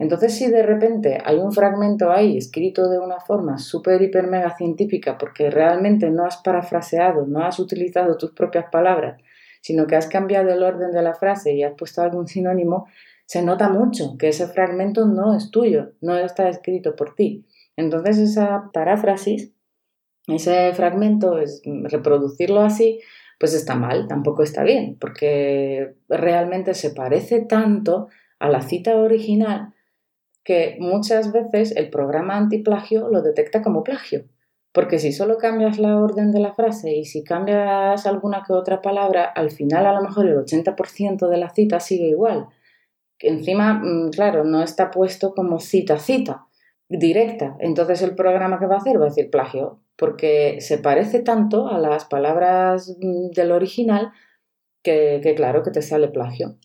Entonces, 0.03 0.35
si 0.35 0.51
de 0.51 0.65
repente 0.65 1.19
hay 1.25 1.37
un 1.37 1.53
fragmento 1.53 2.11
ahí 2.11 2.37
escrito 2.37 2.91
de 2.91 2.99
una 2.99 3.21
forma 3.21 3.59
súper, 3.59 4.03
hiper, 4.03 4.27
mega 4.27 4.57
científica, 4.57 5.17
porque 5.17 5.49
realmente 5.49 6.11
no 6.11 6.25
has 6.25 6.39
parafraseado, 6.39 7.25
no 7.25 7.45
has 7.45 7.61
utilizado 7.61 8.17
tus 8.17 8.33
propias 8.33 8.65
palabras, 8.73 9.23
sino 9.61 9.87
que 9.87 9.95
has 9.95 10.09
cambiado 10.09 10.51
el 10.51 10.65
orden 10.65 10.91
de 10.91 11.03
la 11.03 11.15
frase 11.15 11.53
y 11.53 11.63
has 11.63 11.75
puesto 11.79 12.03
algún 12.03 12.27
sinónimo, 12.27 12.89
se 13.27 13.43
nota 13.43 13.69
mucho 13.69 14.17
que 14.19 14.31
ese 14.31 14.49
fragmento 14.49 15.07
no 15.07 15.37
es 15.37 15.53
tuyo, 15.53 15.93
no 16.01 16.17
está 16.17 16.49
escrito 16.49 16.97
por 16.97 17.15
ti. 17.15 17.47
Entonces, 17.77 18.19
esa 18.19 18.71
paráfrasis, 18.73 19.53
ese 20.27 20.73
fragmento, 20.73 21.39
es 21.39 21.63
reproducirlo 21.65 22.63
así, 22.63 22.99
pues 23.39 23.55
está 23.55 23.77
mal, 23.77 24.09
tampoco 24.09 24.43
está 24.43 24.65
bien, 24.65 24.97
porque 25.01 25.95
realmente 26.09 26.75
se 26.75 26.91
parece 26.91 27.43
tanto 27.43 28.09
a 28.41 28.49
la 28.49 28.63
cita 28.63 28.97
original 28.97 29.73
que 30.45 30.77
muchas 30.81 31.33
veces 31.33 31.75
el 31.77 31.91
programa 31.91 32.37
antiplagio 32.37 33.09
lo 33.09 33.23
detecta 33.23 33.63
como 33.63 33.85
plagio. 33.85 34.25
Porque 34.73 34.99
si 34.99 35.13
solo 35.13 35.37
cambias 35.37 35.79
la 35.79 35.99
orden 35.99 36.33
de 36.33 36.41
la 36.41 36.55
frase 36.55 36.97
y 36.97 37.05
si 37.05 37.23
cambias 37.23 38.07
alguna 38.07 38.43
que 38.47 38.55
otra 38.55 38.81
palabra, 38.81 39.25
al 39.25 39.51
final 39.51 39.87
a 39.87 39.93
lo 39.93 40.03
mejor 40.03 40.27
el 40.27 40.37
80% 40.37 41.29
de 41.29 41.37
la 41.37 41.51
cita 41.51 41.79
sigue 41.79 42.09
igual. 42.09 42.49
Encima, 43.19 43.75
mm, 43.75 44.11
claro, 44.11 44.45
no 44.45 44.63
está 44.63 44.91
puesto 44.91 45.35
como 45.35 45.61
cita-cita 45.61 46.47
directa. 46.89 47.57
Entonces 47.61 48.03
el 48.03 48.15
programa 48.15 48.59
que 48.59 48.67
va 48.67 48.77
a 48.77 48.79
hacer 48.79 48.99
va 48.99 49.07
a 49.07 49.09
decir 49.09 49.31
plagio, 49.31 49.81
porque 49.97 50.61
se 50.61 50.79
parece 50.79 51.21
tanto 51.21 51.69
a 51.69 51.79
las 51.79 52.07
palabras 52.07 52.97
mm, 53.01 53.31
del 53.31 53.53
original 53.53 54.13
que, 54.83 55.21
claro 55.37 55.63
que 55.63 55.71
te 55.71 55.83
sale 55.83 56.09
plagio. 56.09 56.57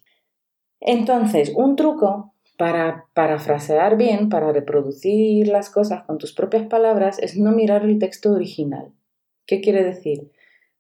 Entonces, 0.80 1.54
un 1.56 1.76
truco 1.76 2.34
para 2.58 3.06
parafrasear 3.13 3.98
bien, 3.98 4.30
para 4.30 4.52
reproducir 4.52 5.48
las 5.48 5.70
cosas 5.70 6.04
con 6.06 6.17
tus 6.17 6.34
propias 6.34 6.67
palabras, 6.67 7.20
es 7.20 7.38
no 7.38 7.52
mirar 7.52 7.86
el 7.86 8.00
texto 8.00 8.32
original. 8.32 8.91
¿Qué 9.46 9.62
quiere 9.62 9.84
decir? 9.84 10.32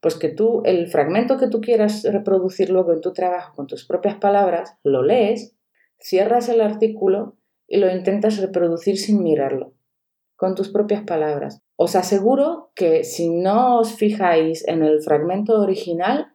Pues 0.01 0.15
que 0.15 0.29
tú, 0.29 0.63
el 0.65 0.87
fragmento 0.87 1.37
que 1.37 1.47
tú 1.47 1.61
quieras 1.61 2.03
reproducir 2.03 2.69
luego 2.69 2.93
en 2.93 3.01
tu 3.01 3.13
trabajo 3.13 3.55
con 3.55 3.67
tus 3.67 3.85
propias 3.85 4.15
palabras, 4.15 4.75
lo 4.83 5.03
lees, 5.03 5.55
cierras 5.99 6.49
el 6.49 6.61
artículo 6.61 7.37
y 7.67 7.77
lo 7.77 7.93
intentas 7.93 8.39
reproducir 8.39 8.97
sin 8.97 9.21
mirarlo, 9.21 9.73
con 10.35 10.55
tus 10.55 10.69
propias 10.69 11.03
palabras. 11.03 11.61
Os 11.75 11.95
aseguro 11.95 12.71
que 12.75 13.03
si 13.03 13.29
no 13.29 13.79
os 13.79 13.93
fijáis 13.93 14.67
en 14.67 14.81
el 14.83 15.01
fragmento 15.01 15.59
original, 15.59 16.33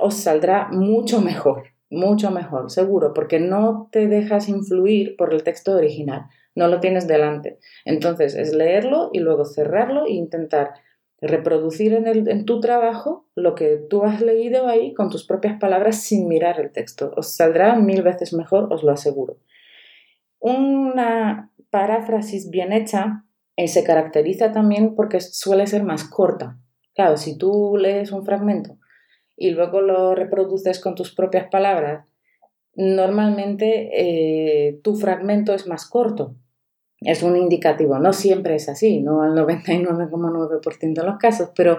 os 0.00 0.14
saldrá 0.14 0.68
mucho 0.70 1.20
mejor, 1.20 1.75
mucho 1.96 2.30
mejor, 2.30 2.70
seguro, 2.70 3.12
porque 3.14 3.40
no 3.40 3.88
te 3.90 4.06
dejas 4.06 4.48
influir 4.48 5.16
por 5.16 5.34
el 5.34 5.42
texto 5.42 5.74
original, 5.74 6.26
no 6.54 6.68
lo 6.68 6.80
tienes 6.80 7.08
delante. 7.08 7.58
Entonces 7.84 8.34
es 8.34 8.54
leerlo 8.54 9.10
y 9.12 9.20
luego 9.20 9.44
cerrarlo 9.44 10.06
e 10.06 10.12
intentar 10.12 10.74
reproducir 11.20 11.94
en, 11.94 12.06
en, 12.06 12.44
tu 12.44 12.60
trabajo 12.60 13.26
lo 13.34 13.54
que 13.54 13.78
tú 13.88 14.04
has 14.04 14.20
leído 14.20 14.68
ahí 14.68 14.92
con 14.92 15.08
tus 15.08 15.26
propias 15.26 15.58
palabras 15.58 16.02
sin 16.02 16.28
mirar 16.28 16.60
el 16.60 16.70
texto. 16.72 17.12
Os 17.16 17.34
saldrá 17.34 17.74
mil 17.76 18.02
veces 18.02 18.34
mejor, 18.34 18.72
os 18.72 18.82
lo 18.82 18.92
aseguro. 18.92 19.38
Una 20.38 21.50
paráfrasis 21.70 22.50
bien 22.50 22.72
hecha 22.72 23.24
y 23.56 23.68
se 23.68 23.82
caracteriza 23.82 24.52
también 24.52 24.94
porque 24.94 25.20
suele 25.20 25.66
ser 25.66 25.82
más 25.82 26.04
corta. 26.04 26.58
Claro, 26.94 27.16
si 27.16 27.38
tú 27.38 27.76
lees 27.78 28.12
un 28.12 28.24
fragmento 28.24 28.78
y 29.36 29.50
luego 29.50 29.80
lo 29.80 30.14
reproduces 30.14 30.80
con 30.80 30.94
tus 30.94 31.14
propias 31.14 31.48
palabras, 31.48 32.06
normalmente 32.74 33.90
eh, 33.92 34.80
tu 34.82 34.96
fragmento 34.96 35.54
es 35.54 35.66
más 35.66 35.86
corto. 35.86 36.36
Es 37.00 37.22
un 37.22 37.36
indicativo. 37.36 37.98
No 37.98 38.12
siempre 38.12 38.54
es 38.54 38.68
así, 38.68 39.00
no 39.00 39.22
al 39.22 39.32
99,9% 39.32 40.94
de 40.94 41.06
los 41.06 41.18
casos, 41.18 41.50
pero 41.54 41.78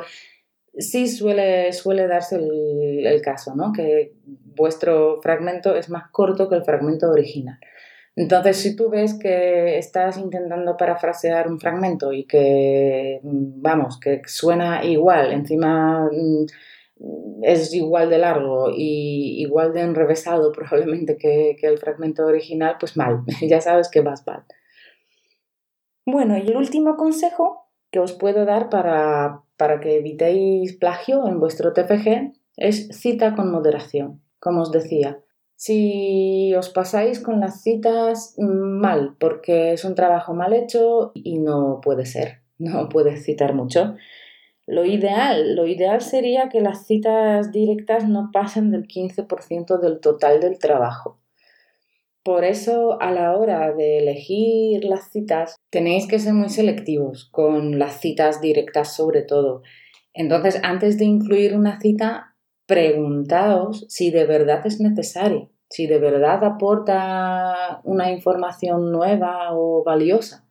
sí 0.77 1.07
suele, 1.07 1.73
suele 1.73 2.07
darse 2.07 2.35
el, 2.35 3.05
el 3.05 3.21
caso, 3.21 3.55
¿no? 3.55 3.73
Que 3.73 4.13
vuestro 4.25 5.19
fragmento 5.21 5.75
es 5.75 5.89
más 5.89 6.11
corto 6.11 6.47
que 6.47 6.55
el 6.55 6.63
fragmento 6.63 7.09
original. 7.09 7.57
Entonces, 8.15 8.57
si 8.57 8.75
tú 8.75 8.89
ves 8.89 9.13
que 9.13 9.77
estás 9.77 10.17
intentando 10.17 10.75
parafrasear 10.75 11.47
un 11.47 11.59
fragmento 11.59 12.11
y 12.11 12.25
que, 12.25 13.19
vamos, 13.21 13.99
que 13.99 14.21
suena 14.25 14.83
igual, 14.83 15.31
encima 15.33 16.09
mm, 16.11 16.45
es 17.43 17.73
igual 17.73 18.09
de 18.09 18.17
largo 18.17 18.71
y 18.75 19.41
igual 19.41 19.73
de 19.73 19.81
enrevesado 19.81 20.51
probablemente 20.51 21.17
que, 21.17 21.57
el 21.61 21.77
fragmento 21.77 22.25
original, 22.25 22.77
pues 22.79 22.97
mal, 22.97 23.23
ya 23.41 23.61
sabes 23.61 23.89
que 23.89 24.01
vas 24.01 24.25
mal. 24.25 24.43
Bueno, 26.05 26.37
y 26.37 26.47
el 26.47 26.55
último 26.55 26.95
consejo 26.95 27.67
que 27.91 27.99
os 27.99 28.13
puedo 28.13 28.45
dar 28.45 28.69
para, 28.69 29.41
para 29.57 29.79
que 29.79 29.97
evitéis 29.97 30.73
plagio 30.73 31.27
en 31.27 31.39
vuestro 31.39 31.73
TFG 31.73 32.33
es 32.57 32.87
cita 32.91 33.35
con 33.35 33.51
moderación, 33.51 34.21
como 34.39 34.61
os 34.61 34.71
decía. 34.71 35.19
Si 35.55 36.53
os 36.55 36.69
pasáis 36.69 37.19
con 37.19 37.39
las 37.39 37.63
citas 37.63 38.35
mm, 38.37 38.79
mal, 38.79 39.15
porque 39.19 39.73
es 39.73 39.83
un 39.85 39.95
trabajo 39.95 40.33
mal 40.33 40.53
hecho 40.53 41.11
y 41.15 41.39
no 41.39 41.81
puede 41.81 42.05
ser, 42.05 42.41
no 42.57 42.89
puedes 42.89 43.23
citar 43.25 43.53
mucho. 43.53 43.95
Lo 44.67 44.83
ideal, 44.83 45.55
lo 45.55 45.65
ideal 45.65 46.01
sería 46.01 46.49
que 46.49 46.59
las 46.59 46.85
citas 46.85 47.53
directas 47.53 48.07
no 48.07 48.31
pasen 48.33 48.69
del 48.69 48.85
15% 48.85 49.79
del 49.79 50.01
total 50.01 50.41
del 50.41 50.59
trabajo. 50.59 51.21
Por 52.21 52.43
eso, 52.43 53.01
a 53.01 53.11
la 53.11 53.37
hora 53.37 53.73
de 53.73 53.99
elegir 53.99 54.83
las 54.83 55.09
citas, 55.09 55.55
tenéis 55.69 56.05
que 56.05 56.19
ser 56.19 56.33
muy 56.33 56.49
selectivos 56.49 57.29
con 57.31 57.79
las 57.79 58.01
citas 58.01 58.41
directas 58.41 58.93
sobre 58.93 59.21
todo. 59.21 59.61
Entonces, 60.13 60.59
antes 60.61 60.97
de 60.97 61.05
incluir 61.05 61.55
una 61.55 61.79
cita, 61.79 62.35
preguntaos 62.65 63.85
si 63.87 64.11
de 64.11 64.25
verdad 64.25 64.67
es 64.67 64.81
necesario, 64.81 65.49
si 65.69 65.87
de 65.87 65.99
verdad 65.99 66.43
aporta 66.43 67.79
una 67.85 68.11
información 68.11 68.91
nueva 68.91 69.53
o 69.53 69.85
valiosa, 69.85 70.46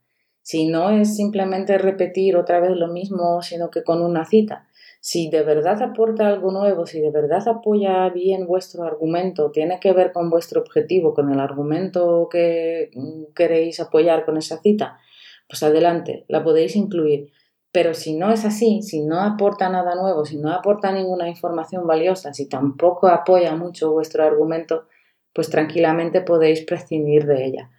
si 0.47 0.69
no 0.69 0.91
es 0.91 1.17
simplemente 1.17 1.77
repetir 1.77 2.37
otra 2.37 2.61
vez 2.61 2.71
lo 2.77 2.87
mismo, 2.87 3.43
sino 3.43 3.69
que 3.69 3.83
con 3.83 4.01
una 4.01 4.25
cita. 4.25 4.69
Si 5.01 5.29
de 5.29 5.43
verdad 5.43 5.83
aporta 5.83 6.29
algo 6.29 6.53
nuevo, 6.53 6.87
si 6.87 7.01
de 7.01 7.11
verdad 7.11 7.43
apoya 7.49 8.09
bien 8.11 8.47
vuestro 8.47 8.85
argumento, 8.85 9.51
tiene 9.51 9.81
que 9.81 9.93
ver 9.93 10.13
con 10.13 10.31
vuestro 10.31 10.61
objetivo, 10.61 11.15
con 11.15 11.33
el 11.33 11.41
argumento 11.41 12.29
que 12.31 12.93
queréis 13.35 13.81
apoyar 13.81 14.25
con 14.25 14.37
esa 14.37 14.59
cita, 14.59 15.01
pues 15.49 15.65
adelante, 15.65 16.25
la 16.29 16.45
podéis 16.45 16.77
incluir. 16.77 17.33
Pero 17.73 17.93
si 17.93 18.17
no 18.17 18.31
es 18.31 18.45
así, 18.45 18.83
si 18.83 19.01
no 19.01 19.23
aporta 19.23 19.69
nada 19.69 19.97
nuevo, 19.97 20.25
si 20.25 20.37
no 20.37 20.53
aporta 20.53 20.93
ninguna 20.93 21.29
información 21.29 21.89
valiosa, 21.89 22.33
si 22.33 22.49
tampoco 22.49 23.09
apoya 23.09 23.57
mucho 23.57 23.91
vuestro 23.91 24.23
argumento, 24.23 24.87
pues 25.33 25.51
tranquilamente 25.51 26.21
podéis 26.21 26.65
prescindir 26.65 27.27
de 27.27 27.47
ella. 27.47 27.71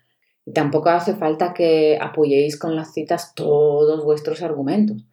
Tampoco 0.53 0.89
hace 0.89 1.15
falta 1.15 1.53
que 1.53 1.97
apoyéis 1.99 2.57
con 2.57 2.75
las 2.75 2.93
citas 2.93 3.33
todos 3.35 4.03
vuestros 4.03 4.41
argumentos, 4.41 5.03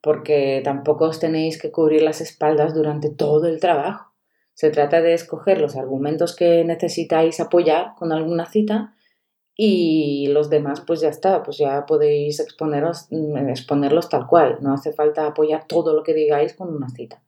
porque 0.00 0.60
tampoco 0.64 1.04
os 1.04 1.20
tenéis 1.20 1.60
que 1.60 1.70
cubrir 1.70 2.02
las 2.02 2.20
espaldas 2.20 2.74
durante 2.74 3.10
todo 3.10 3.46
el 3.46 3.60
trabajo. 3.60 4.12
Se 4.54 4.70
trata 4.70 5.00
de 5.00 5.14
escoger 5.14 5.60
los 5.60 5.76
argumentos 5.76 6.34
que 6.34 6.64
necesitáis 6.64 7.38
apoyar 7.38 7.94
con 7.96 8.12
alguna 8.12 8.46
cita 8.46 8.94
y 9.54 10.26
los 10.28 10.50
demás 10.50 10.82
pues 10.86 11.00
ya 11.00 11.08
está, 11.08 11.42
pues 11.42 11.58
ya 11.58 11.86
podéis 11.86 12.44
mm, 13.10 13.48
exponerlos 13.48 14.08
tal 14.08 14.26
cual, 14.26 14.58
no 14.60 14.72
hace 14.74 14.92
falta 14.92 15.26
apoyar 15.26 15.66
todo 15.66 15.94
lo 15.94 16.02
que 16.02 16.14
digáis 16.14 16.54
con 16.54 16.74
una 16.74 16.88
cita. 16.88 17.22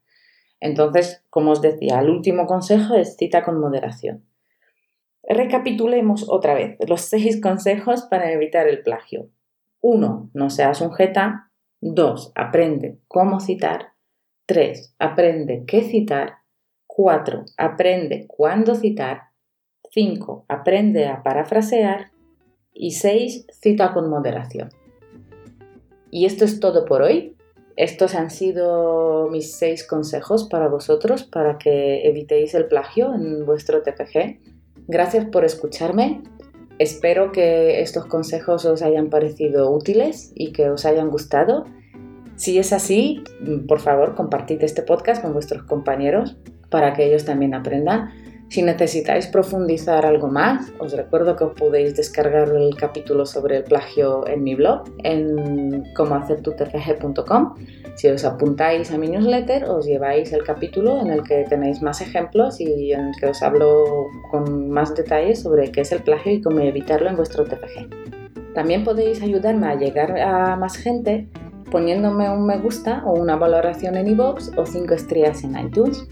Entonces, 0.61 1.23
como 1.31 1.53
os 1.53 1.61
decía, 1.61 2.01
el 2.01 2.11
último 2.11 2.47
consejo 2.47 2.95
es 2.95 3.17
cita 3.17 3.45
con 3.45 3.61
moderación. 3.61 4.25
Recapitulemos 5.23 6.29
otra 6.29 6.55
vez 6.55 6.77
los 6.87 7.03
seis 7.03 7.41
consejos 7.41 8.03
para 8.03 8.33
evitar 8.33 8.69
el 8.69 8.83
plagio. 8.83 9.31
1. 9.81 10.31
No 10.35 10.51
seas 10.51 10.81
un 10.81 10.93
jeta. 10.93 11.51
2. 11.81 12.33
Aprende 12.35 12.99
cómo 13.09 13.41
citar. 13.41 13.93
3. 14.47 14.95
Aprende 14.99 15.65
qué 15.67 15.83
citar. 15.83 16.39
4. 16.87 17.45
Aprende 17.57 18.27
cuándo 18.27 18.75
citar. 18.75 19.31
5. 19.91 20.47
Aprende 20.49 21.07
a 21.07 21.23
parafrasear. 21.23 22.11
Y 22.73 22.93
6. 22.93 23.47
Cita 23.51 23.93
con 23.93 24.11
moderación. 24.11 24.71
Y 26.11 26.27
esto 26.27 26.45
es 26.45 26.61
todo 26.61 26.85
por 26.85 27.03
hoy. 27.03 27.37
Estos 27.77 28.15
han 28.15 28.31
sido 28.31 29.29
mis 29.31 29.55
seis 29.55 29.87
consejos 29.87 30.45
para 30.45 30.69
vosotros 30.69 31.25
para 31.25 31.57
que 31.57 32.07
evitéis 32.07 32.55
el 32.55 32.67
plagio 32.67 33.15
en 33.15 33.47
vuestro 33.47 33.83
TPG. 33.83 34.52
Gracias 34.93 35.25
por 35.25 35.47
escucharme. 35.47 36.21
Espero 36.79 37.33
que 37.33 37.81
estos 37.81 38.05
consejos 38.05 38.67
os 38.67 38.83
hayan 38.83 39.09
parecido 39.09 39.71
útiles 39.71 40.33
y 40.35 40.53
que 40.53 40.69
os 40.69 40.85
hayan 40.85 41.09
gustado. 41.09 41.65
Si 42.37 42.59
es 42.59 42.75
así, 42.75 43.25
por 43.67 43.81
favor, 43.81 44.15
compartid 44.15 44.63
este 44.63 44.83
podcast 44.83 45.23
con 45.23 45.33
vuestros 45.33 45.63
compañeros 45.63 46.37
para 46.69 46.93
que 46.93 47.07
ellos 47.07 47.25
también 47.25 47.55
aprendan. 47.55 48.11
Si 48.53 48.61
necesitáis 48.61 49.29
profundizar 49.29 50.05
algo 50.05 50.29
más, 50.29 50.71
os 50.79 50.93
recuerdo 50.93 51.37
que 51.37 51.45
os 51.45 51.55
podéis 51.55 51.97
descargar 51.97 52.51
el 52.51 52.77
capítulo 52.77 53.25
sobre 53.25 53.57
el 53.57 53.65
plagio 53.65 54.29
en 54.29 54.45
mi 54.45 54.55
blog, 54.55 54.83
en 55.05 55.83
comohacertutfg.com. 55.95 57.55
Si 57.95 58.09
os 58.09 58.27
apuntáis 58.27 58.93
a 58.93 58.99
mi 58.99 59.09
newsletter, 59.09 59.65
os 59.65 59.87
lleváis 59.87 60.35
el 60.35 60.45
capítulo 60.45 61.01
en 61.01 61.11
el 61.13 61.23
que 61.23 61.47
tenéis 61.49 61.81
más 61.81 62.03
ejemplos 62.03 62.61
y 62.61 62.93
en 62.93 63.07
el 63.07 63.13
que 63.19 63.29
os 63.29 63.43
hablo 63.43 64.09
con 64.31 64.69
más 64.69 64.95
detalles 64.95 65.41
sobre 65.41 65.73
qué 65.73 65.81
es 65.81 65.93
el 65.93 66.03
plagio 66.03 66.33
y 66.35 66.43
cómo 66.43 66.61
evitarlo 66.61 67.09
en 67.09 67.17
vuestro 67.17 67.45
TFG. 67.45 68.53
También 68.53 68.85
podéis 68.85 69.23
ayudarme 69.23 69.69
a 69.69 69.77
llegar 69.77 70.21
a 70.21 70.57
más 70.57 70.77
gente 70.77 71.27
poniéndome 71.71 72.29
un 72.29 72.45
me 72.45 72.59
gusta 72.59 73.03
o 73.07 73.15
una 73.15 73.37
valoración 73.37 73.97
en 73.97 74.09
iVoox 74.09 74.59
o 74.59 74.67
5 74.67 74.93
estrellas 74.93 75.43
en 75.43 75.59
iTunes. 75.59 76.07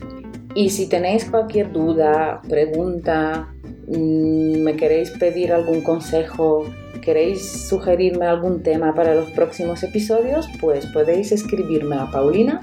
Y 0.55 0.71
si 0.71 0.89
tenéis 0.89 1.25
cualquier 1.31 1.73
duda, 1.73 2.43
pregunta, 2.49 3.49
mm, 3.87 4.63
me 4.63 4.77
queréis 4.77 5.11
pedir 5.13 5.53
algún 5.53 5.81
consejo, 5.83 6.65
queréis 7.01 7.69
sugerirme 7.69 8.27
algún 8.27 8.63
tema 8.63 8.95
para 8.95 9.15
los 9.15 9.31
próximos 9.31 9.83
episodios, 9.83 10.49
pues 10.61 10.87
podéis 10.87 11.33
escribirme 11.33 11.97
a 11.97 12.11
paulina 12.11 12.61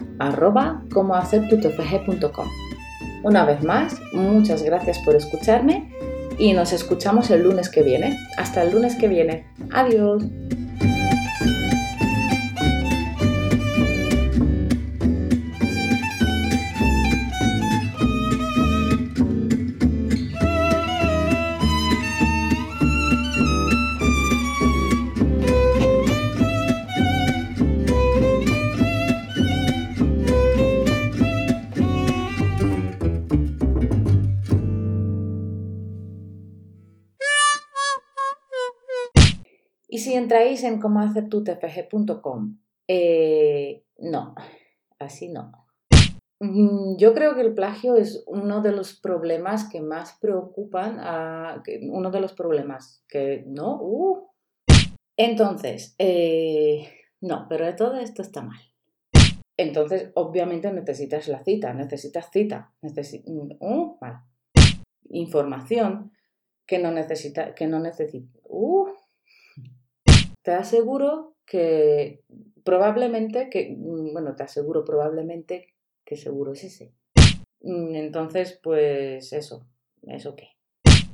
Una 3.24 3.46
vez 3.46 3.64
más, 3.64 4.00
muchas 4.14 4.64
gracias 4.64 5.00
por 5.00 5.16
escucharme 5.16 5.92
y 6.38 6.54
nos 6.54 6.72
escuchamos 6.72 7.32
el 7.32 7.44
lunes 7.44 7.70
que 7.70 7.84
viene. 7.84 8.18
Hasta 8.38 8.64
el 8.64 8.72
lunes 8.72 8.96
que 8.96 9.08
viene. 9.08 9.46
Adiós. 9.72 10.24
Entráis 40.18 40.64
en 40.64 40.80
comohacertutfg.com, 40.80 42.58
eh, 42.88 43.84
no, 44.00 44.34
así 44.98 45.30
no. 45.30 45.68
Mm, 46.40 46.98
yo 46.98 47.14
creo 47.14 47.36
que 47.36 47.42
el 47.42 47.54
plagio 47.54 47.96
es 47.96 48.24
uno 48.26 48.62
de 48.62 48.72
los 48.72 49.00
problemas 49.00 49.70
que 49.70 49.80
más 49.80 50.18
preocupan 50.20 50.98
a... 51.00 51.62
Uno 51.92 52.10
de 52.10 52.20
los 52.20 52.34
problemas 52.34 53.04
que... 53.08 53.44
¿No? 53.46 53.80
Uh. 53.80 54.28
Entonces, 55.16 55.94
eh, 56.00 56.90
no, 57.22 57.46
pero 57.48 57.76
todo 57.76 57.98
esto 57.98 58.24
está 58.24 58.42
mal. 58.42 58.60
Entonces, 59.56 60.12
obviamente 60.16 60.72
necesitas 60.72 61.28
la 61.28 61.44
cita, 61.44 61.74
necesitas 61.74 62.32
cita, 62.32 62.74
necesitas... 62.82 63.32
Uh, 63.60 63.98
Información 65.10 66.12
que 66.66 66.80
no 66.80 66.92
necesita, 66.92 67.56
que 67.56 67.68
no. 67.68 67.82
Uh, 68.44 68.88
te 70.48 70.54
aseguro 70.54 71.36
que 71.46 72.24
probablemente, 72.64 73.50
que, 73.50 73.76
mm, 73.78 74.14
bueno, 74.14 74.34
te 74.34 74.44
aseguro 74.44 74.86
probablemente 74.86 75.74
que 76.06 76.16
seguro 76.16 76.54
es 76.54 76.64
ese. 76.64 76.94
Mm, 77.60 77.96
entonces, 77.96 78.58
pues 78.64 79.34
eso, 79.34 79.68
¿eso 80.04 80.38
qué? 80.38 80.57